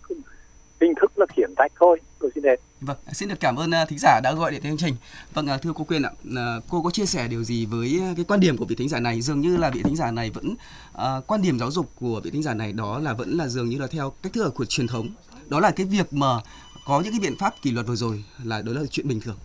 hình 0.81 0.95
thức 1.01 1.13
là 1.17 1.27
khiển 1.37 1.51
trách 1.57 1.73
thôi 1.81 2.01
tôi 2.19 2.31
xin 2.35 2.45
hết 2.45 2.57
vâng 2.81 2.97
xin 3.13 3.29
được 3.29 3.41
cảm 3.41 3.57
ơn 3.57 3.75
à, 3.75 3.85
thính 3.85 3.99
giả 3.99 4.21
đã 4.23 4.33
gọi 4.33 4.51
điện 4.51 4.63
chương 4.63 4.77
trình. 4.77 4.97
Vâng 5.35 5.47
à, 5.47 5.57
thưa 5.57 5.73
cô 5.75 5.85
quyên 5.85 6.03
ạ 6.03 6.11
à, 6.37 6.61
cô 6.69 6.83
có 6.83 6.91
chia 6.91 7.07
sẻ 7.07 7.29
điều 7.29 7.45
gì 7.45 7.67
với 7.67 8.01
cái 8.17 8.25
quan 8.25 8.41
điểm 8.41 8.57
của 8.57 8.65
vị 8.65 8.77
thính 8.77 8.89
giả 8.89 9.01
này? 9.01 9.21
Dường 9.21 9.41
như 9.41 9.57
là 9.57 9.71
vị 9.71 9.83
thính 9.83 9.97
giả 9.97 10.11
này 10.11 10.31
vẫn 10.31 10.55
uh, 10.95 11.27
quan 11.27 11.43
điểm 11.43 11.59
giáo 11.59 11.71
dục 11.71 11.93
của 12.01 12.21
vị 12.25 12.31
thính 12.31 12.43
giả 12.43 12.55
này 12.55 12.73
đó 12.73 12.99
là 12.99 13.13
vẫn 13.13 13.37
là 13.37 13.49
dường 13.49 13.69
như 13.69 13.79
là 13.79 13.87
theo 13.87 14.13
cách 14.23 14.33
thức 14.33 14.55
của 14.55 14.65
truyền 14.65 14.87
thống. 14.87 15.09
Đó 15.47 15.61
là 15.61 15.71
cái 15.71 15.87
việc 15.87 16.13
mà 16.13 16.41
có 16.87 17.01
những 17.01 17.13
cái 17.13 17.21
biện 17.21 17.39
pháp 17.39 17.55
kỷ 17.63 17.71
luật 17.71 17.87
vừa 17.87 17.97
rồi 17.97 18.25
là 18.45 18.63
đó 18.63 18.73
là 18.73 18.83
chuyện 18.91 19.09
bình 19.09 19.21
thường. 19.21 19.37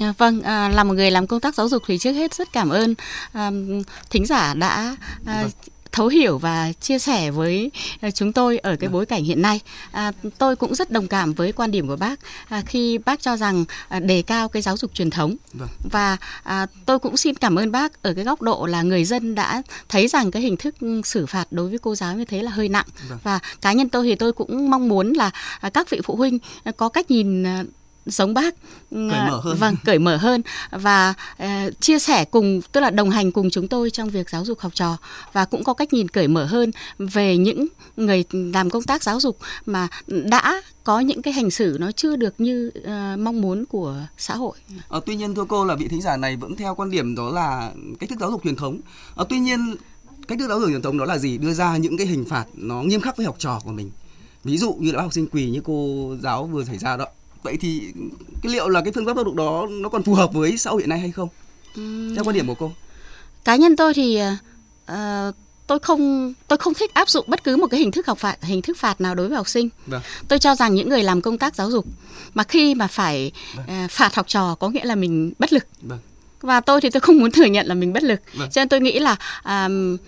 À, 0.00 0.14
vâng, 0.18 0.42
à, 0.42 0.68
là 0.68 0.84
một 0.84 0.94
người 0.94 1.10
làm 1.10 1.26
công 1.26 1.40
tác 1.40 1.54
giáo 1.54 1.68
dục 1.68 1.82
thì 1.86 1.98
trước 1.98 2.12
hết 2.12 2.34
rất 2.34 2.52
cảm 2.52 2.68
ơn 2.68 2.94
à, 3.32 3.50
thính 4.10 4.26
giả 4.26 4.54
đã 4.54 4.96
à, 5.26 5.42
vâng 5.42 5.50
thấu 5.92 6.08
hiểu 6.08 6.38
và 6.38 6.72
chia 6.72 6.98
sẻ 6.98 7.30
với 7.30 7.70
à, 8.00 8.10
chúng 8.10 8.32
tôi 8.32 8.58
ở 8.58 8.76
cái 8.76 8.88
vâng. 8.88 8.92
bối 8.92 9.06
cảnh 9.06 9.24
hiện 9.24 9.42
nay. 9.42 9.60
À, 9.92 10.12
tôi 10.38 10.56
cũng 10.56 10.74
rất 10.74 10.90
đồng 10.90 11.06
cảm 11.06 11.32
với 11.32 11.52
quan 11.52 11.70
điểm 11.70 11.88
của 11.88 11.96
bác 11.96 12.20
à, 12.48 12.62
khi 12.66 12.98
bác 12.98 13.22
cho 13.22 13.36
rằng 13.36 13.64
à, 13.88 14.00
đề 14.00 14.22
cao 14.22 14.48
cái 14.48 14.62
giáo 14.62 14.76
dục 14.76 14.94
truyền 14.94 15.10
thống 15.10 15.36
vâng. 15.52 15.68
và 15.90 16.16
à, 16.42 16.66
tôi 16.86 16.98
cũng 16.98 17.16
xin 17.16 17.34
cảm 17.34 17.58
ơn 17.58 17.72
bác 17.72 18.02
ở 18.02 18.14
cái 18.14 18.24
góc 18.24 18.42
độ 18.42 18.66
là 18.66 18.82
người 18.82 19.04
dân 19.04 19.34
đã 19.34 19.62
thấy 19.88 20.08
rằng 20.08 20.30
cái 20.30 20.42
hình 20.42 20.56
thức 20.56 20.74
xử 21.04 21.26
phạt 21.26 21.46
đối 21.50 21.68
với 21.68 21.78
cô 21.78 21.94
giáo 21.94 22.16
như 22.16 22.24
thế 22.24 22.42
là 22.42 22.50
hơi 22.50 22.68
nặng 22.68 22.86
vâng. 23.08 23.18
và 23.22 23.38
cá 23.60 23.72
nhân 23.72 23.88
tôi 23.88 24.04
thì 24.04 24.14
tôi 24.14 24.32
cũng 24.32 24.70
mong 24.70 24.88
muốn 24.88 25.12
là 25.12 25.30
à, 25.60 25.70
các 25.70 25.90
vị 25.90 26.00
phụ 26.04 26.16
huynh 26.16 26.38
có 26.76 26.88
cách 26.88 27.10
nhìn 27.10 27.44
giống 28.06 28.34
bác 28.34 28.54
cởi 28.90 29.28
mở 29.30 29.40
hơn. 29.44 29.56
vâng 29.56 29.76
cởi 29.84 29.98
mở 29.98 30.16
hơn 30.16 30.42
và 30.70 31.14
uh, 31.42 31.46
chia 31.80 31.98
sẻ 31.98 32.24
cùng 32.24 32.60
tức 32.72 32.80
là 32.80 32.90
đồng 32.90 33.10
hành 33.10 33.32
cùng 33.32 33.50
chúng 33.50 33.68
tôi 33.68 33.90
trong 33.90 34.08
việc 34.08 34.30
giáo 34.30 34.44
dục 34.44 34.60
học 34.60 34.74
trò 34.74 34.96
và 35.32 35.44
cũng 35.44 35.64
có 35.64 35.74
cách 35.74 35.92
nhìn 35.92 36.08
cởi 36.08 36.28
mở 36.28 36.44
hơn 36.44 36.70
về 36.98 37.36
những 37.36 37.66
người 37.96 38.24
làm 38.30 38.70
công 38.70 38.82
tác 38.82 39.02
giáo 39.02 39.20
dục 39.20 39.38
mà 39.66 39.88
đã 40.06 40.62
có 40.84 41.00
những 41.00 41.22
cái 41.22 41.32
hành 41.32 41.50
xử 41.50 41.76
nó 41.80 41.92
chưa 41.92 42.16
được 42.16 42.34
như 42.38 42.70
uh, 42.78 43.18
mong 43.18 43.40
muốn 43.40 43.64
của 43.64 43.96
xã 44.18 44.36
hội. 44.36 44.56
À, 44.88 45.00
tuy 45.06 45.16
nhiên 45.16 45.34
thưa 45.34 45.44
cô 45.48 45.64
là 45.64 45.74
vị 45.74 45.88
thính 45.88 46.02
giả 46.02 46.16
này 46.16 46.36
vẫn 46.36 46.56
theo 46.56 46.74
quan 46.74 46.90
điểm 46.90 47.14
đó 47.14 47.30
là 47.30 47.72
cách 48.00 48.08
thức 48.08 48.18
giáo 48.20 48.30
dục 48.30 48.40
truyền 48.44 48.56
thống. 48.56 48.80
À, 49.16 49.24
tuy 49.28 49.38
nhiên 49.38 49.74
cách 50.28 50.38
thức 50.38 50.48
giáo 50.48 50.60
dục 50.60 50.68
truyền 50.68 50.82
thống 50.82 50.98
đó 50.98 51.04
là 51.04 51.18
gì? 51.18 51.38
Đưa 51.38 51.52
ra 51.52 51.76
những 51.76 51.96
cái 51.96 52.06
hình 52.06 52.24
phạt 52.24 52.44
nó 52.54 52.82
nghiêm 52.82 53.00
khắc 53.00 53.16
với 53.16 53.26
học 53.26 53.36
trò 53.38 53.60
của 53.64 53.72
mình. 53.72 53.90
Ví 54.44 54.58
dụ 54.58 54.72
như 54.72 54.92
là 54.92 55.02
học 55.02 55.12
sinh 55.12 55.26
quỳ 55.26 55.50
như 55.50 55.60
cô 55.64 56.10
giáo 56.22 56.46
vừa 56.46 56.64
xảy 56.64 56.78
ra 56.78 56.96
đó 56.96 57.06
vậy 57.42 57.56
thì 57.60 57.92
cái 58.42 58.52
liệu 58.52 58.68
là 58.68 58.80
cái 58.80 58.92
phương 58.92 59.06
pháp 59.06 59.16
giáo 59.16 59.24
dục 59.24 59.34
đó 59.34 59.66
nó 59.70 59.88
còn 59.88 60.02
phù 60.02 60.14
hợp 60.14 60.32
với 60.32 60.56
xã 60.58 60.70
hội 60.70 60.82
hiện 60.82 60.88
nay 60.88 61.00
hay 61.00 61.10
không 61.10 61.28
uhm. 61.80 62.14
theo 62.14 62.24
quan 62.24 62.34
điểm 62.34 62.46
của 62.46 62.54
cô 62.54 62.72
cá 63.44 63.56
nhân 63.56 63.76
tôi 63.76 63.94
thì 63.94 64.20
uh, 64.92 65.34
tôi 65.66 65.78
không 65.78 66.34
tôi 66.48 66.56
không 66.56 66.74
thích 66.74 66.94
áp 66.94 67.08
dụng 67.08 67.24
bất 67.28 67.44
cứ 67.44 67.56
một 67.56 67.66
cái 67.66 67.80
hình 67.80 67.90
thức 67.90 68.06
học 68.06 68.18
phạt 68.18 68.36
hình 68.42 68.62
thức 68.62 68.78
phạt 68.78 69.00
nào 69.00 69.14
đối 69.14 69.28
với 69.28 69.36
học 69.36 69.48
sinh 69.48 69.68
vâng. 69.86 70.02
tôi 70.28 70.38
cho 70.38 70.54
rằng 70.54 70.74
những 70.74 70.88
người 70.88 71.02
làm 71.02 71.20
công 71.20 71.38
tác 71.38 71.54
giáo 71.54 71.70
dục 71.70 71.86
mà 72.34 72.44
khi 72.44 72.74
mà 72.74 72.86
phải 72.86 73.32
vâng. 73.56 73.84
uh, 73.84 73.90
phạt 73.90 74.14
học 74.14 74.28
trò 74.28 74.54
có 74.54 74.68
nghĩa 74.68 74.84
là 74.84 74.94
mình 74.94 75.32
bất 75.38 75.52
lực 75.52 75.66
vâng. 75.82 75.98
và 76.40 76.60
tôi 76.60 76.80
thì 76.80 76.90
tôi 76.90 77.00
không 77.00 77.18
muốn 77.18 77.30
thừa 77.30 77.44
nhận 77.44 77.66
là 77.66 77.74
mình 77.74 77.92
bất 77.92 78.02
lực 78.02 78.20
vâng. 78.34 78.50
cho 78.50 78.60
nên 78.60 78.68
tôi 78.68 78.80
nghĩ 78.80 78.98
là 78.98 79.16
uh, 79.40 80.00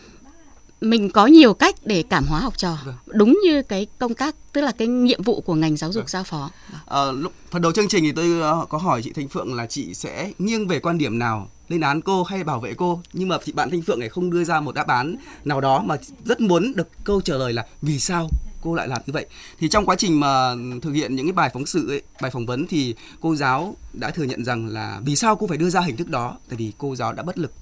mình 0.82 1.10
có 1.10 1.26
nhiều 1.26 1.54
cách 1.54 1.74
để 1.84 2.04
cảm 2.08 2.24
hóa 2.26 2.40
học 2.40 2.58
trò 2.58 2.78
vâng. 2.84 2.94
đúng 3.06 3.38
như 3.44 3.62
cái 3.62 3.86
công 3.98 4.14
tác 4.14 4.34
tức 4.52 4.60
là 4.60 4.72
cái 4.72 4.88
nhiệm 4.88 5.22
vụ 5.22 5.40
của 5.40 5.54
ngành 5.54 5.76
giáo 5.76 5.92
dục 5.92 6.00
vâng. 6.00 6.08
giao 6.08 6.24
phó. 6.24 6.50
À, 6.86 7.12
lúc 7.12 7.32
phần 7.50 7.62
đầu 7.62 7.72
chương 7.72 7.88
trình 7.88 8.04
thì 8.04 8.12
tôi 8.12 8.40
ờ, 8.40 8.66
có 8.68 8.78
hỏi 8.78 9.02
chị 9.04 9.12
Thanh 9.12 9.28
Phượng 9.28 9.54
là 9.54 9.66
chị 9.66 9.94
sẽ 9.94 10.32
nghiêng 10.38 10.68
về 10.68 10.80
quan 10.80 10.98
điểm 10.98 11.18
nào 11.18 11.48
lên 11.68 11.80
án 11.80 12.00
cô 12.00 12.22
hay 12.22 12.44
bảo 12.44 12.60
vệ 12.60 12.74
cô 12.74 13.00
nhưng 13.12 13.28
mà 13.28 13.38
chị 13.44 13.52
bạn 13.52 13.70
Thanh 13.70 13.82
Phượng 13.82 14.00
này 14.00 14.08
không 14.08 14.30
đưa 14.30 14.44
ra 14.44 14.60
một 14.60 14.74
đáp 14.74 14.86
án 14.86 15.16
nào 15.44 15.60
đó 15.60 15.82
mà 15.86 15.96
rất 16.24 16.40
muốn 16.40 16.72
được 16.76 16.88
câu 17.04 17.20
trả 17.20 17.34
lời 17.34 17.52
là 17.52 17.66
vì 17.82 17.98
sao 17.98 18.28
cô 18.62 18.74
lại 18.74 18.88
làm 18.88 19.02
như 19.06 19.12
vậy 19.12 19.26
thì 19.58 19.68
trong 19.68 19.86
quá 19.86 19.96
trình 19.98 20.20
mà 20.20 20.54
thực 20.82 20.92
hiện 20.92 21.16
những 21.16 21.26
cái 21.26 21.32
bài 21.32 21.50
phóng 21.52 21.66
sự 21.66 21.88
ấy, 21.88 22.02
bài 22.20 22.30
phỏng 22.30 22.46
vấn 22.46 22.66
thì 22.66 22.94
cô 23.20 23.36
giáo 23.36 23.76
đã 23.92 24.10
thừa 24.10 24.24
nhận 24.24 24.44
rằng 24.44 24.66
là 24.66 25.00
vì 25.04 25.16
sao 25.16 25.36
cô 25.36 25.46
phải 25.46 25.58
đưa 25.58 25.70
ra 25.70 25.80
hình 25.80 25.96
thức 25.96 26.08
đó 26.08 26.38
tại 26.48 26.56
vì 26.56 26.72
cô 26.78 26.96
giáo 26.96 27.12
đã 27.12 27.22
bất 27.22 27.38
lực 27.38 27.52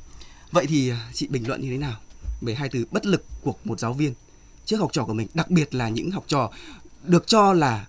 vậy 0.52 0.66
thì 0.66 0.92
chị 1.14 1.28
bình 1.28 1.48
luận 1.48 1.60
như 1.60 1.70
thế 1.70 1.78
nào 1.78 1.96
về 2.40 2.54
hai 2.54 2.68
từ 2.68 2.84
bất 2.90 3.06
lực 3.06 3.24
của 3.42 3.54
một 3.64 3.80
giáo 3.80 3.92
viên. 3.92 4.14
Trước 4.64 4.76
học 4.76 4.90
trò 4.92 5.04
của 5.04 5.14
mình 5.14 5.26
đặc 5.34 5.50
biệt 5.50 5.74
là 5.74 5.88
những 5.88 6.10
học 6.10 6.24
trò 6.26 6.50
được 7.02 7.26
cho 7.26 7.52
là 7.52 7.86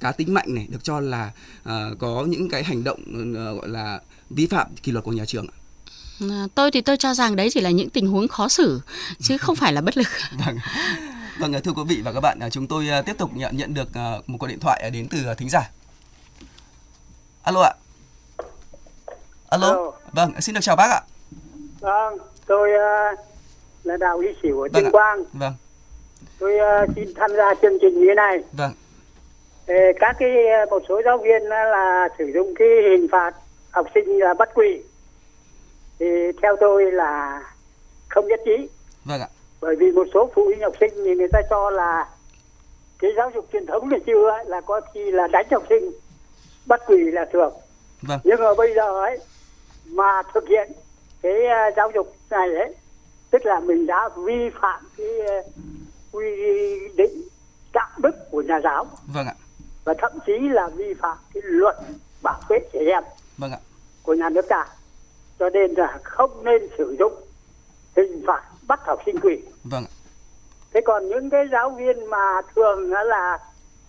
cá 0.00 0.12
tính 0.12 0.34
mạnh 0.34 0.54
này 0.54 0.66
được 0.70 0.84
cho 0.84 1.00
là 1.00 1.30
uh, 1.62 1.98
có 1.98 2.24
những 2.28 2.48
cái 2.48 2.64
hành 2.64 2.84
động 2.84 3.00
uh, 3.00 3.60
gọi 3.60 3.68
là 3.68 4.00
vi 4.30 4.46
phạm 4.46 4.66
kỷ 4.82 4.92
luật 4.92 5.04
của 5.04 5.12
nhà 5.12 5.24
trường 5.24 5.46
à, 6.20 6.46
tôi 6.54 6.70
thì 6.70 6.80
tôi 6.80 6.96
cho 6.96 7.14
rằng 7.14 7.36
đấy 7.36 7.48
chỉ 7.52 7.60
là 7.60 7.70
những 7.70 7.90
tình 7.90 8.06
huống 8.06 8.28
khó 8.28 8.48
xử 8.48 8.80
chứ 9.20 9.38
không 9.38 9.56
phải 9.56 9.72
là 9.72 9.80
bất 9.80 9.96
lực. 9.96 10.08
Vâng 10.46 10.58
vâng 11.38 11.62
thưa 11.64 11.72
quý 11.72 11.82
vị 11.88 12.00
và 12.04 12.12
các 12.12 12.20
bạn 12.20 12.38
chúng 12.52 12.66
tôi 12.66 12.88
tiếp 13.06 13.18
tục 13.18 13.30
nhận 13.34 13.56
nhận 13.56 13.74
được 13.74 13.88
một 14.26 14.38
cuộc 14.38 14.46
điện 14.46 14.58
thoại 14.60 14.90
đến 14.92 15.08
từ 15.10 15.18
thính 15.36 15.48
giả. 15.50 15.70
Alo 17.42 17.62
ạ. 17.62 17.72
Alo, 19.48 19.68
alo. 19.68 19.92
vâng 20.12 20.40
xin 20.40 20.54
được 20.54 20.60
chào 20.62 20.76
bác 20.76 20.90
ạ. 20.90 21.00
Vâng 21.80 22.18
tôi 22.46 22.70
uh, 22.70 23.27
là 23.88 23.96
Đào 23.96 24.18
Y 24.18 24.28
Xỉu 24.42 24.60
ở 24.60 24.68
vâng 24.72 24.72
Tuyên 24.72 24.92
Quang. 24.92 25.24
Vâng. 25.32 25.52
Tôi 26.38 26.54
uh, 26.54 26.90
xin 26.96 27.14
tham 27.16 27.30
gia 27.36 27.54
chương 27.54 27.78
trình 27.80 28.00
như 28.00 28.06
thế 28.08 28.14
này. 28.14 28.42
Vâng. 28.52 28.72
Ê, 29.66 29.92
các 30.00 30.16
cái 30.18 30.48
ờ, 30.48 30.66
một 30.70 30.82
số 30.88 31.02
giáo 31.04 31.18
viên 31.18 31.42
là 31.42 32.08
sử 32.18 32.24
dụng 32.34 32.54
cái 32.58 32.68
hình 32.90 33.06
phạt 33.12 33.34
học 33.70 33.86
sinh 33.94 34.18
là 34.18 34.34
bắt 34.34 34.48
quỳ 34.54 34.82
thì 35.98 36.06
theo 36.42 36.56
tôi 36.60 36.92
là 36.92 37.42
không 38.08 38.28
nhất 38.28 38.40
trí. 38.44 38.68
Vâng 39.04 39.20
ạ. 39.20 39.28
Bởi 39.60 39.76
vì 39.76 39.92
một 39.92 40.06
số 40.14 40.30
phụ 40.34 40.44
huynh 40.44 40.60
học 40.60 40.72
sinh 40.80 40.90
thì 41.04 41.14
người 41.14 41.28
ta 41.32 41.40
cho 41.50 41.70
là 41.70 42.08
cái 42.98 43.10
giáo 43.16 43.30
dục 43.34 43.48
truyền 43.52 43.66
thống 43.66 43.88
ngày 43.88 44.00
xưa 44.06 44.30
ấy, 44.30 44.44
là 44.44 44.60
có 44.60 44.80
khi 44.94 45.10
là 45.10 45.26
đánh 45.26 45.46
học 45.50 45.62
sinh 45.68 45.90
bắt 46.66 46.80
quỳ 46.86 47.10
là 47.10 47.26
thường. 47.32 47.52
Vâng. 48.02 48.20
Nhưng 48.24 48.40
mà 48.40 48.54
bây 48.54 48.74
giờ 48.74 49.00
ấy 49.00 49.18
mà 49.84 50.22
thực 50.34 50.48
hiện 50.48 50.72
cái 51.22 51.32
giáo 51.76 51.90
dục 51.94 52.16
này 52.30 52.48
ấy 52.54 52.74
tức 53.30 53.46
là 53.46 53.60
mình 53.60 53.86
đã 53.86 54.08
vi 54.16 54.50
phạm 54.60 54.84
cái 54.96 55.20
ờ, 55.20 55.42
quy 56.12 56.26
định 56.96 57.22
đạo 57.72 57.90
đức 57.98 58.30
của 58.30 58.42
nhà 58.42 58.60
giáo. 58.64 58.86
Vâng 59.14 59.26
ạ. 59.26 59.34
Và 59.84 59.94
thậm 59.98 60.12
chí 60.26 60.32
là 60.48 60.68
vi 60.68 60.94
phạm 60.94 61.18
cái 61.34 61.42
luật 61.44 61.76
bảo 62.22 62.40
vệ 62.48 62.58
trẻ 62.72 62.80
em 62.86 63.04
vâng 63.38 63.52
ạ. 63.52 63.58
của 64.02 64.14
nhà 64.14 64.28
nước 64.28 64.48
ta. 64.48 64.66
Cho 65.38 65.50
nên 65.50 65.74
là 65.74 65.98
không 66.02 66.44
nên 66.44 66.68
sử 66.78 66.96
dụng 66.98 67.12
hình 67.96 68.24
phạt 68.26 68.42
bắt 68.66 68.80
học 68.86 69.00
sinh 69.06 69.20
quỳ 69.20 69.42
vâng 69.64 69.84
ạ. 69.84 69.92
Thế 70.74 70.80
còn 70.84 71.08
những 71.08 71.30
cái 71.30 71.44
giáo 71.52 71.70
viên 71.70 72.06
mà 72.10 72.40
thường 72.56 72.92
là 72.92 73.38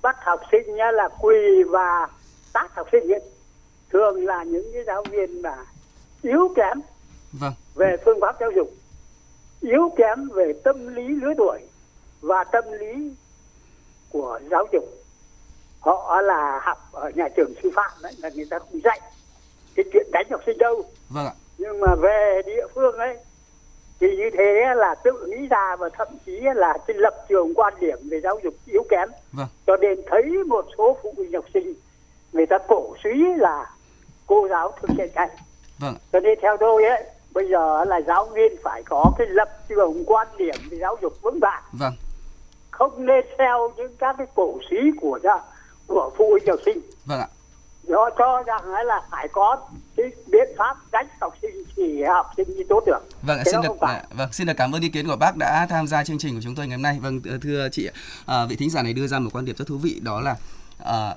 bắt 0.02 0.18
học 0.22 0.42
sinh 0.52 0.76
là 0.76 1.10
quỳ 1.22 1.64
và 1.70 2.08
tát 2.54 2.76
học 2.76 2.88
sinh 2.92 3.14
ấy, 3.14 3.22
thường 3.90 4.26
là 4.26 4.44
những 4.44 4.66
cái 4.74 4.84
giáo 4.88 5.04
viên 5.12 5.42
mà 5.42 5.56
yếu 6.22 6.54
kém 6.56 6.82
vâng. 7.32 7.54
về 7.76 7.96
phương 8.06 8.18
pháp 8.22 8.36
giáo 8.40 8.52
dục 8.56 8.70
yếu 9.62 9.94
kém 9.98 10.30
về 10.30 10.54
tâm 10.64 10.88
lý 10.88 11.08
lứa 11.08 11.34
tuổi 11.38 11.60
và 12.22 12.44
tâm 12.44 12.64
lý 12.80 13.14
của 14.10 14.40
giáo 14.52 14.66
dục 14.74 14.84
họ 15.80 16.22
là 16.22 16.60
học 16.64 16.90
ở 16.92 17.10
nhà 17.16 17.28
trường 17.36 17.54
sư 17.64 17.72
phạm 17.76 17.92
đấy 18.04 18.14
là 18.18 18.30
người 18.36 18.46
ta 18.50 18.60
không 18.60 18.82
dạy 18.84 19.00
cái 19.76 19.86
chuyện 19.94 20.08
đánh 20.12 20.26
học 20.32 20.42
sinh 20.46 20.58
đâu 20.58 20.84
vâng 21.10 21.26
ạ. 21.26 21.34
nhưng 21.58 21.80
mà 21.80 21.96
về 21.96 22.42
địa 22.46 22.68
phương 22.76 22.98
ấy 22.98 23.18
thì 24.00 24.08
như 24.18 24.30
thế 24.38 24.74
là 24.76 24.96
tự 24.96 25.28
nghĩ 25.28 25.48
ra 25.48 25.76
và 25.76 25.90
thậm 25.90 26.08
chí 26.26 26.40
là 26.56 26.78
cái 26.88 26.98
lập 26.98 27.26
trường 27.30 27.54
quan 27.54 27.74
điểm 27.80 27.98
về 28.10 28.22
giáo 28.22 28.40
dục 28.44 28.54
yếu 28.66 28.84
kém 28.90 29.10
vâng. 29.32 29.48
cho 29.68 29.78
nên 29.78 30.02
thấy 30.08 30.24
một 30.48 30.66
số 30.78 30.98
phụ 31.04 31.14
huynh 31.18 31.34
học 31.34 31.46
sinh 31.54 31.74
người 32.34 32.46
ta 32.46 32.58
cổ 32.68 32.96
suý 33.04 33.26
là 33.38 33.72
cô 34.28 34.48
giáo 34.50 34.74
thực 34.82 34.90
hiện 34.98 35.10
cái 35.16 35.30
vâng. 35.80 35.96
cho 36.14 36.20
nên 36.20 36.40
theo 36.42 36.58
tôi 36.58 36.84
ấy 36.84 37.04
bây 37.40 37.48
giờ 37.50 37.84
là 37.84 38.02
giáo 38.08 38.26
viên 38.26 38.52
phải 38.64 38.84
có 38.84 39.12
cái 39.18 39.28
lập 39.30 39.50
trường 39.70 40.04
quan 40.06 40.28
điểm 40.38 40.56
về 40.72 40.78
giáo 40.78 40.98
dục 41.02 41.14
vững 41.22 41.40
vàng. 41.42 41.64
Vâng. 41.72 41.94
Không 42.72 43.06
nên 43.06 43.26
theo 43.38 43.72
những 43.78 43.96
các 44.00 44.16
cái 44.18 44.28
cổ 44.36 44.60
suý 44.70 44.78
của 45.02 45.20
của 45.88 46.12
phụ 46.18 46.30
huynh 46.32 46.48
học 46.48 46.60
sinh. 46.66 46.82
Vâng 47.06 47.20
ạ. 47.20 47.28
Do 47.84 48.10
cho 48.18 48.44
rằng 48.48 48.72
là 48.86 49.02
phải 49.12 49.28
có 49.28 49.58
cái 49.98 50.12
biện 50.32 50.50
pháp 50.58 50.78
đánh 50.92 51.08
học 51.22 51.34
sinh 51.42 51.64
thì 51.76 52.04
học 52.04 52.32
sinh 52.38 52.48
đi 52.58 52.64
tốt 52.70 52.84
được. 52.86 53.00
Vâng, 53.22 53.40
xin 53.46 53.62
được 53.62 53.76
vâng 54.18 54.34
xin 54.34 54.48
được 54.48 54.54
cảm 54.58 54.76
ơn 54.76 54.82
ý 54.82 54.90
kiến 54.90 55.08
của 55.08 55.16
bác 55.16 55.38
đã 55.38 55.68
tham 55.70 55.88
gia 55.88 56.04
chương 56.04 56.18
trình 56.18 56.36
của 56.36 56.42
chúng 56.44 56.56
tôi 56.56 56.68
ngày 56.68 56.78
hôm 56.78 56.84
nay. 56.84 57.00
Vâng, 57.02 57.22
thưa 57.42 57.70
chị, 57.72 57.90
à, 58.26 58.46
vị 58.46 58.56
thính 58.56 58.70
giả 58.70 58.82
này 58.82 58.94
đưa 58.94 59.08
ra 59.08 59.20
một 59.20 59.30
quan 59.34 59.46
điểm 59.46 59.56
rất 59.56 59.68
thú 59.68 59.78
vị 59.78 60.00
đó 60.04 60.22
là 60.22 60.36
à, 60.84 61.16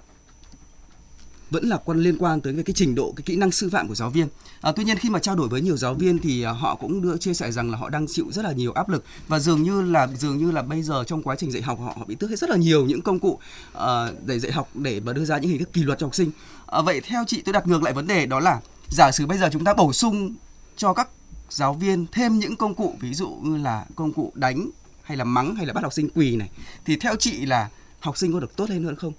vẫn 1.53 1.69
là 1.69 1.77
quan 1.77 1.99
liên 1.99 2.19
quan 2.19 2.41
tới 2.41 2.55
cái 2.67 2.75
trình 2.75 2.95
độ 2.95 3.13
cái 3.17 3.23
kỹ 3.23 3.37
năng 3.37 3.51
sư 3.51 3.71
phạm 3.71 3.89
của 3.89 3.95
giáo 3.95 4.11
viên. 4.11 4.29
À, 4.61 4.73
tuy 4.77 4.85
nhiên 4.85 4.99
khi 4.99 5.11
mà 5.11 5.19
trao 5.19 5.37
đổi 5.37 5.49
với 5.49 5.61
nhiều 5.61 5.77
giáo 5.77 5.95
viên 5.95 6.19
thì 6.19 6.43
à, 6.43 6.53
họ 6.53 6.75
cũng 6.75 7.03
đưa 7.03 7.17
chia 7.17 7.35
sẻ 7.35 7.53
rằng 7.53 7.71
là 7.71 7.79
họ 7.79 7.89
đang 7.89 8.07
chịu 8.07 8.27
rất 8.33 8.45
là 8.45 8.53
nhiều 8.53 8.73
áp 8.73 8.89
lực 8.89 9.05
và 9.29 9.39
dường 9.39 9.63
như 9.63 9.83
là 9.83 10.09
dường 10.19 10.39
như 10.39 10.51
là 10.51 10.63
bây 10.63 10.83
giờ 10.83 11.05
trong 11.07 11.23
quá 11.23 11.37
trình 11.37 11.53
dạy 11.53 11.63
học 11.63 11.79
họ, 11.81 11.95
họ 11.99 12.05
bị 12.07 12.15
tước 12.15 12.31
hết 12.31 12.39
rất 12.39 12.51
là 12.51 12.57
nhiều 12.57 12.87
những 12.87 13.03
công 13.03 13.19
cụ 13.19 13.39
uh, 13.77 13.81
để 14.27 14.39
dạy 14.39 14.53
học 14.53 14.69
để 14.75 15.01
mà 15.01 15.13
đưa 15.13 15.25
ra 15.25 15.39
những 15.39 15.51
hình 15.51 15.59
thức 15.59 15.73
kỷ 15.73 15.83
luật 15.83 15.99
cho 15.99 16.07
học 16.07 16.15
sinh. 16.15 16.31
À, 16.67 16.83
vậy 16.83 17.01
theo 17.01 17.25
chị 17.27 17.43
tôi 17.45 17.53
đặt 17.53 17.67
ngược 17.67 17.83
lại 17.83 17.93
vấn 17.93 18.07
đề 18.07 18.27
đó 18.27 18.41
là 18.41 18.61
giả 18.89 19.11
sử 19.13 19.27
bây 19.27 19.39
giờ 19.39 19.49
chúng 19.53 19.65
ta 19.65 19.75
bổ 19.75 19.93
sung 19.93 20.35
cho 20.77 20.95
các 20.95 21.09
giáo 21.51 21.75
viên 21.75 22.07
thêm 22.13 22.39
những 22.39 22.57
công 22.57 22.75
cụ 22.75 22.97
ví 23.01 23.15
dụ 23.15 23.29
như 23.43 23.57
là 23.57 23.85
công 23.97 24.13
cụ 24.13 24.33
đánh 24.35 24.71
hay 25.03 25.17
là 25.17 25.25
mắng 25.25 25.55
hay 25.55 25.67
là 25.67 25.73
bắt 25.73 25.83
học 25.83 25.93
sinh 25.93 26.09
quỳ 26.15 26.37
này 26.37 26.51
thì 26.85 26.97
theo 26.97 27.17
chị 27.17 27.47
là 27.47 27.69
học 28.01 28.19
sinh 28.19 28.33
có 28.33 28.41
được 28.41 28.57
tốt 28.57 28.71
lên 28.71 28.85
hơn 28.85 28.97
không? 28.97 29.13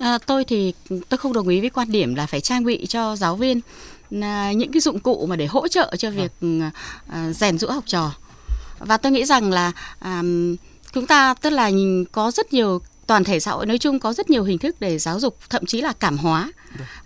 À, 0.00 0.18
tôi 0.26 0.44
thì 0.44 0.72
tôi 1.08 1.18
không 1.18 1.32
đồng 1.32 1.48
ý 1.48 1.60
với 1.60 1.70
quan 1.70 1.92
điểm 1.92 2.14
là 2.14 2.26
phải 2.26 2.40
trang 2.40 2.64
bị 2.64 2.86
cho 2.86 3.16
giáo 3.16 3.36
viên 3.36 3.60
là 4.10 4.52
những 4.52 4.72
cái 4.72 4.80
dụng 4.80 4.98
cụ 4.98 5.26
mà 5.26 5.36
để 5.36 5.46
hỗ 5.46 5.68
trợ 5.68 5.94
cho 5.98 6.10
việc 6.10 6.32
à, 7.08 7.32
rèn 7.32 7.58
rũa 7.58 7.70
học 7.70 7.84
trò. 7.86 8.12
Và 8.78 8.96
tôi 8.96 9.12
nghĩ 9.12 9.24
rằng 9.24 9.52
là 9.52 9.72
à, 9.98 10.22
chúng 10.92 11.06
ta 11.06 11.34
tức 11.34 11.50
là 11.50 11.70
có 12.12 12.30
rất 12.30 12.52
nhiều 12.52 12.80
toàn 13.06 13.24
thể 13.24 13.40
xã 13.40 13.52
hội 13.52 13.66
nói 13.66 13.78
chung 13.78 13.98
có 13.98 14.12
rất 14.12 14.30
nhiều 14.30 14.44
hình 14.44 14.58
thức 14.58 14.76
để 14.80 14.98
giáo 14.98 15.20
dục 15.20 15.36
thậm 15.50 15.66
chí 15.66 15.80
là 15.80 15.92
cảm 15.92 16.18
hóa. 16.18 16.52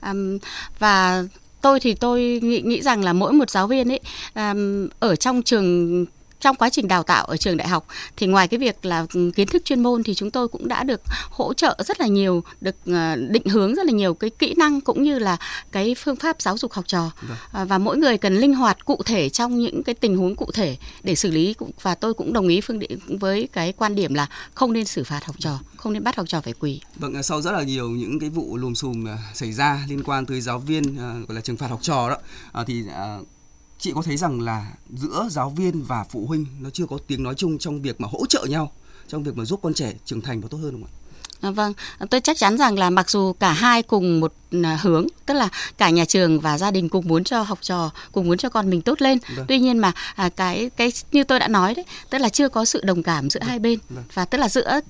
Um, 0.02 0.38
và 0.78 1.24
tôi 1.60 1.80
thì 1.80 1.94
tôi 1.94 2.40
nghĩ 2.42 2.60
nghĩ 2.60 2.82
rằng 2.82 3.04
là 3.04 3.12
mỗi 3.12 3.32
một 3.32 3.50
giáo 3.50 3.66
viên 3.66 3.92
ấy 3.92 4.00
um, 4.34 4.88
ở 5.00 5.16
trong 5.16 5.42
trường 5.42 6.06
trong 6.44 6.56
quá 6.56 6.70
trình 6.70 6.88
đào 6.88 7.02
tạo 7.02 7.24
ở 7.24 7.36
trường 7.36 7.56
đại 7.56 7.68
học 7.68 7.86
thì 8.16 8.26
ngoài 8.26 8.48
cái 8.48 8.58
việc 8.58 8.84
là 8.84 9.06
kiến 9.34 9.48
thức 9.48 9.64
chuyên 9.64 9.82
môn 9.82 10.02
thì 10.02 10.14
chúng 10.14 10.30
tôi 10.30 10.48
cũng 10.48 10.68
đã 10.68 10.82
được 10.82 11.00
hỗ 11.30 11.54
trợ 11.54 11.76
rất 11.84 12.00
là 12.00 12.06
nhiều 12.06 12.44
được 12.60 12.76
ờ, 12.86 13.16
định 13.16 13.46
hướng 13.46 13.74
rất 13.74 13.86
là 13.86 13.92
nhiều 13.92 14.14
cái 14.14 14.30
kỹ 14.30 14.54
năng 14.56 14.80
cũng 14.80 15.02
như 15.02 15.18
là 15.18 15.36
cái 15.72 15.94
phương 15.98 16.16
pháp 16.16 16.42
giáo 16.42 16.58
dục 16.58 16.72
học 16.72 16.84
trò. 16.88 17.10
À, 17.52 17.64
và 17.64 17.78
mỗi 17.78 17.96
người 17.96 18.18
cần 18.18 18.36
linh 18.36 18.54
hoạt 18.54 18.84
cụ 18.84 19.02
thể 19.04 19.28
trong 19.28 19.58
những 19.58 19.82
cái 19.82 19.94
tình 19.94 20.16
huống 20.16 20.36
cụ 20.36 20.50
thể 20.54 20.76
để 21.02 21.14
xử 21.14 21.30
lý 21.30 21.54
và 21.82 21.94
tôi 21.94 22.14
cũng 22.14 22.32
đồng 22.32 22.48
ý 22.48 22.60
phương 22.60 22.78
định 22.78 22.98
với 23.06 23.48
cái 23.52 23.72
quan 23.72 23.94
điểm 23.94 24.14
là 24.14 24.26
không 24.54 24.72
nên 24.72 24.84
xử 24.84 25.04
phạt 25.04 25.24
học 25.24 25.36
trò 25.38 25.58
không 25.76 25.92
nên 25.92 26.04
bắt 26.04 26.16
học 26.16 26.26
trò 26.28 26.40
phải 26.40 26.54
quỳ. 26.60 26.80
Vâng 26.96 27.22
sau 27.22 27.42
rất 27.42 27.52
là 27.52 27.62
nhiều 27.62 27.90
những 27.90 28.20
cái 28.20 28.30
vụ 28.30 28.56
lùm 28.56 28.74
xùm 28.74 29.08
à, 29.08 29.18
xảy 29.34 29.52
ra 29.52 29.84
liên 29.88 30.02
quan 30.04 30.26
tới 30.26 30.40
giáo 30.40 30.58
viên 30.58 30.96
gọi 30.96 31.34
là 31.34 31.40
trừng 31.40 31.56
phạt 31.56 31.68
học 31.68 31.78
trò 31.82 32.10
đó 32.10 32.16
thì 32.66 32.82
chị 33.85 33.93
có 33.95 34.03
thấy 34.03 34.17
rằng 34.17 34.41
là 34.41 34.73
giữa 34.97 35.29
giáo 35.31 35.50
viên 35.50 35.83
và 35.83 36.05
phụ 36.11 36.26
huynh 36.26 36.47
nó 36.61 36.71
chưa 36.71 36.87
có 36.87 36.99
tiếng 37.07 37.23
nói 37.23 37.35
chung 37.35 37.59
trong 37.59 37.83
việc 37.83 38.00
mà 38.00 38.09
hỗ 38.11 38.26
trợ 38.26 38.47
nhau 38.50 38.73
trong 39.09 39.23
việc 39.23 39.37
mà 39.37 39.45
giúp 39.45 39.61
con 39.62 39.75
trẻ 39.75 39.93
trưởng 40.05 40.21
thành 40.21 40.41
và 40.41 40.49
tốt 40.50 40.59
hơn 40.62 40.73
không 40.73 40.85
ạ? 40.85 40.93
À, 41.41 41.50
vâng, 41.50 41.73
tôi 42.11 42.21
chắc 42.21 42.37
chắn 42.38 42.59
rằng 42.59 42.79
là 42.79 42.91
mặc 42.91 43.11
dù 43.11 43.33
cả 43.33 43.53
hai 43.53 43.83
cùng 43.83 44.21
một 44.21 44.33
hướng, 44.82 45.06
tức 45.26 45.34
là 45.34 45.49
cả 45.78 45.90
nhà 45.90 46.04
trường 46.04 46.40
và 46.40 46.58
gia 46.58 46.70
đình 46.70 46.88
cùng 46.88 47.08
muốn 47.08 47.25
cho 47.25 47.42
học 47.42 47.58
trò, 47.62 47.90
cùng 48.12 48.26
muốn 48.26 48.38
cho 48.38 48.49
con 48.49 48.70
mình 48.70 48.82
tốt 48.82 49.02
lên. 49.02 49.18
Vâng. 49.37 49.46
Tuy 49.49 49.58
nhiên 49.58 49.78
mà 49.78 49.92
à, 50.14 50.28
cái 50.28 50.70
cái 50.76 50.92
như 51.12 51.25
tôi 51.25 51.38
đã 51.38 51.49
nói 51.49 51.75
đấy, 51.75 51.84
tức 52.11 52.18
là 52.18 52.28
chưa 52.28 52.49
có 52.49 52.64
sự 52.64 52.80
đồng 52.84 53.02
cảm 53.02 53.30
giữa 53.30 53.40
vâng. 53.40 53.49
hai 53.49 53.58
bên 53.58 53.78
vâng. 53.90 54.04
và 54.14 54.25
tức 54.25 54.38
là 54.38 54.49
giữa 54.49 54.80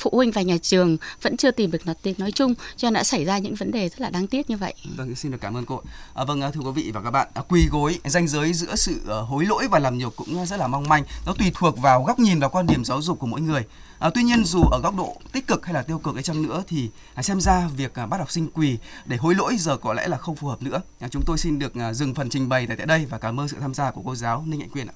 phụ 0.00 0.10
huynh 0.12 0.30
và 0.30 0.42
nhà 0.42 0.56
trường 0.62 0.96
vẫn 1.22 1.36
chưa 1.36 1.50
tìm 1.50 1.70
được 1.70 1.80
tiếng 2.02 2.14
nói 2.18 2.32
chung, 2.32 2.54
cho 2.76 2.86
nên 2.86 2.94
đã 2.94 3.04
xảy 3.04 3.24
ra 3.24 3.38
những 3.38 3.54
vấn 3.54 3.70
đề 3.70 3.88
rất 3.88 4.00
là 4.00 4.10
đáng 4.10 4.26
tiếc 4.26 4.50
như 4.50 4.56
vậy. 4.56 4.74
Vâng, 4.96 5.14
xin 5.14 5.32
được 5.32 5.38
cảm 5.40 5.56
ơn 5.56 5.64
cô. 5.64 5.82
À, 6.14 6.24
vâng, 6.24 6.40
thưa 6.54 6.60
quý 6.60 6.70
vị 6.74 6.90
và 6.94 7.02
các 7.02 7.10
bạn, 7.10 7.28
à, 7.34 7.42
quỳ 7.48 7.66
gối 7.70 7.98
ranh 8.04 8.28
giới 8.28 8.52
giữa 8.52 8.76
sự 8.76 9.00
uh, 9.04 9.28
hối 9.28 9.44
lỗi 9.46 9.68
và 9.70 9.78
làm 9.78 9.98
nhục 9.98 10.16
cũng 10.16 10.46
rất 10.46 10.56
là 10.56 10.66
mong 10.66 10.88
manh. 10.88 11.04
Nó 11.26 11.32
tùy 11.38 11.50
thuộc 11.54 11.78
vào 11.78 12.02
góc 12.02 12.18
nhìn 12.18 12.40
và 12.40 12.48
quan 12.48 12.66
điểm 12.66 12.84
giáo 12.84 13.02
dục 13.02 13.18
của 13.18 13.26
mỗi 13.26 13.40
người. 13.40 13.64
À, 13.98 14.10
tuy 14.14 14.22
nhiên 14.22 14.44
dù 14.44 14.62
ở 14.62 14.80
góc 14.82 14.96
độ 14.96 15.16
tích 15.32 15.46
cực 15.46 15.64
hay 15.64 15.74
là 15.74 15.82
tiêu 15.82 15.98
cực 15.98 16.16
ấy 16.16 16.22
chăng 16.22 16.42
nữa 16.42 16.62
thì 16.68 16.90
à, 17.14 17.22
xem 17.22 17.40
ra 17.40 17.68
việc 17.76 17.94
à, 17.94 18.06
bắt 18.06 18.18
học 18.18 18.30
sinh 18.30 18.50
quỳ 18.54 18.76
để 19.04 19.13
hối 19.16 19.34
lỗi 19.34 19.56
giờ 19.58 19.76
có 19.76 19.94
lẽ 19.94 20.08
là 20.08 20.16
không 20.16 20.36
phù 20.36 20.48
hợp 20.48 20.62
nữa. 20.62 20.80
Chúng 21.10 21.22
tôi 21.26 21.38
xin 21.38 21.58
được 21.58 21.74
à, 21.74 21.92
dừng 21.92 22.14
phần 22.14 22.30
trình 22.30 22.48
bày 22.48 22.66
tại 22.66 22.86
đây 22.86 23.06
và 23.10 23.18
cảm 23.18 23.40
ơn 23.40 23.48
sự 23.48 23.56
tham 23.60 23.74
gia 23.74 23.90
của 23.90 24.02
cô 24.04 24.14
giáo 24.14 24.44
Ninh 24.46 24.60
Hạnh 24.60 24.70
Quyên 24.70 24.86
ạ. 24.86 24.94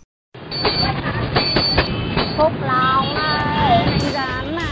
Phúc 2.38 2.52
ơi, 2.60 3.16
mà. 4.56 4.68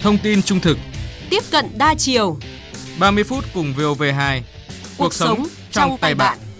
Thông 0.00 0.18
tin 0.22 0.42
trung 0.42 0.60
thực, 0.60 0.78
tiếp 1.30 1.42
cận 1.50 1.78
đa 1.78 1.94
chiều. 1.98 2.36
30 2.98 3.24
phút 3.24 3.44
cùng 3.54 3.74
VOV2. 3.76 4.40
Cuộc, 4.98 5.04
Cuộc 5.04 5.14
sống 5.14 5.36
trong, 5.70 5.88
trong 5.90 5.98
tay 6.00 6.14
bạn. 6.14 6.38
bạn 6.38 6.52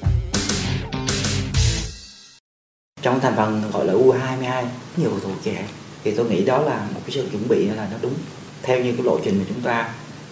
trong 3.03 3.21
thành 3.21 3.35
phần 3.37 3.63
gọi 3.73 3.87
là 3.87 3.93
U22 3.93 4.65
nhiều 4.97 5.11
cầu 5.11 5.21
thủ 5.21 5.31
trẻ 5.45 5.67
thì 6.05 6.15
tôi 6.17 6.27
nghĩ 6.31 6.45
đó 6.45 6.59
là 6.59 6.87
một 6.95 7.01
cái 7.07 7.11
sự 7.11 7.29
chuẩn 7.33 7.49
bị 7.49 7.67
là 7.67 7.89
nó 7.91 7.97
đúng 8.03 8.15
theo 8.63 8.81
như 8.81 8.93
cái 8.93 9.03
lộ 9.05 9.19
trình 9.25 9.39
mà 9.39 9.45
chúng 9.49 9.61
ta 9.61 9.89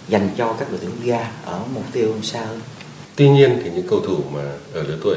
dành 0.09 0.29
cho 0.37 0.53
các 0.59 0.71
đội 0.71 0.79
tuyển 0.81 0.91
ra 1.05 1.31
ở 1.45 1.61
mục 1.75 1.85
tiêu 1.93 2.15
xa 2.23 2.41
hơn. 2.41 2.61
Tuy 3.17 3.29
nhiên 3.29 3.61
thì 3.65 3.71
những 3.71 3.87
cầu 3.91 4.01
thủ 4.01 4.17
mà 4.33 4.43
ở 4.75 4.83
lứa 4.83 4.99
tuổi 5.03 5.17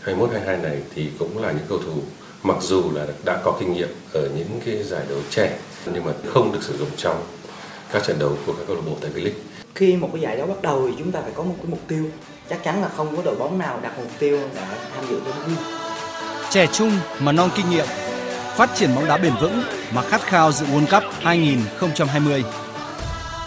21 0.00 0.30
22 0.30 0.56
này 0.56 0.82
thì 0.94 1.10
cũng 1.18 1.42
là 1.42 1.52
những 1.52 1.66
cầu 1.68 1.78
thủ 1.78 2.00
mặc 2.42 2.56
dù 2.60 2.82
là 2.94 3.06
đã 3.24 3.40
có 3.44 3.56
kinh 3.60 3.72
nghiệm 3.72 3.88
ở 4.12 4.28
những 4.36 4.60
cái 4.64 4.82
giải 4.82 5.02
đấu 5.08 5.18
trẻ 5.30 5.58
nhưng 5.92 6.04
mà 6.04 6.12
không 6.26 6.52
được 6.52 6.62
sử 6.62 6.78
dụng 6.78 6.88
trong 6.96 7.22
các 7.92 8.04
trận 8.04 8.18
đấu 8.18 8.36
của 8.46 8.52
các 8.52 8.64
câu 8.66 8.76
lạc 8.76 8.82
bộ 8.86 8.96
tại 9.00 9.10
V-League. 9.14 9.38
Khi 9.74 9.96
một 9.96 10.08
cái 10.12 10.22
giải 10.22 10.36
đấu 10.36 10.46
bắt 10.46 10.62
đầu 10.62 10.88
thì 10.88 10.94
chúng 10.98 11.12
ta 11.12 11.20
phải 11.20 11.32
có 11.34 11.42
một 11.42 11.54
cái 11.56 11.66
mục 11.66 11.80
tiêu. 11.88 12.04
Chắc 12.50 12.64
chắn 12.64 12.82
là 12.82 12.88
không 12.96 13.16
có 13.16 13.22
đội 13.22 13.34
bóng 13.34 13.58
nào 13.58 13.80
đặt 13.82 13.92
mục 13.98 14.10
tiêu 14.18 14.40
để 14.54 14.62
tham 14.94 15.04
dự 15.10 15.20
Cup 15.20 15.34
trẻ 16.50 16.66
trung 16.72 16.92
mà 17.20 17.32
non 17.32 17.50
kinh 17.56 17.70
nghiệm, 17.70 17.86
phát 18.56 18.70
triển 18.74 18.94
bóng 18.94 19.06
đá 19.06 19.16
bền 19.16 19.32
vững 19.40 19.62
mà 19.92 20.02
khát 20.02 20.22
khao 20.22 20.52
dự 20.52 20.66
World 20.66 20.86
Cup 20.86 21.12
2020. 21.22 22.44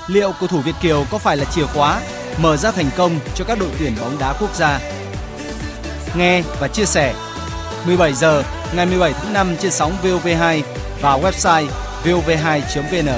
Liệu 0.07 0.31
cầu 0.39 0.47
thủ 0.47 0.59
Việt 0.59 0.75
Kiều 0.81 1.05
có 1.11 1.17
phải 1.17 1.37
là 1.37 1.45
chìa 1.45 1.65
khóa 1.65 2.01
mở 2.37 2.57
ra 2.57 2.71
thành 2.71 2.89
công 2.97 3.19
cho 3.35 3.45
các 3.45 3.59
đội 3.59 3.69
tuyển 3.79 3.95
bóng 4.01 4.17
đá 4.19 4.33
quốc 4.39 4.55
gia? 4.55 4.79
Nghe 6.15 6.41
và 6.59 6.67
chia 6.67 6.85
sẻ 6.85 7.13
17 7.85 8.13
giờ 8.13 8.43
ngày 8.75 8.85
17 8.85 9.13
tháng 9.13 9.33
5 9.33 9.55
trên 9.59 9.71
sóng 9.71 9.97
VOV2 10.03 10.61
và 11.01 11.17
website 11.17 11.67
vov2.vn. 12.03 13.09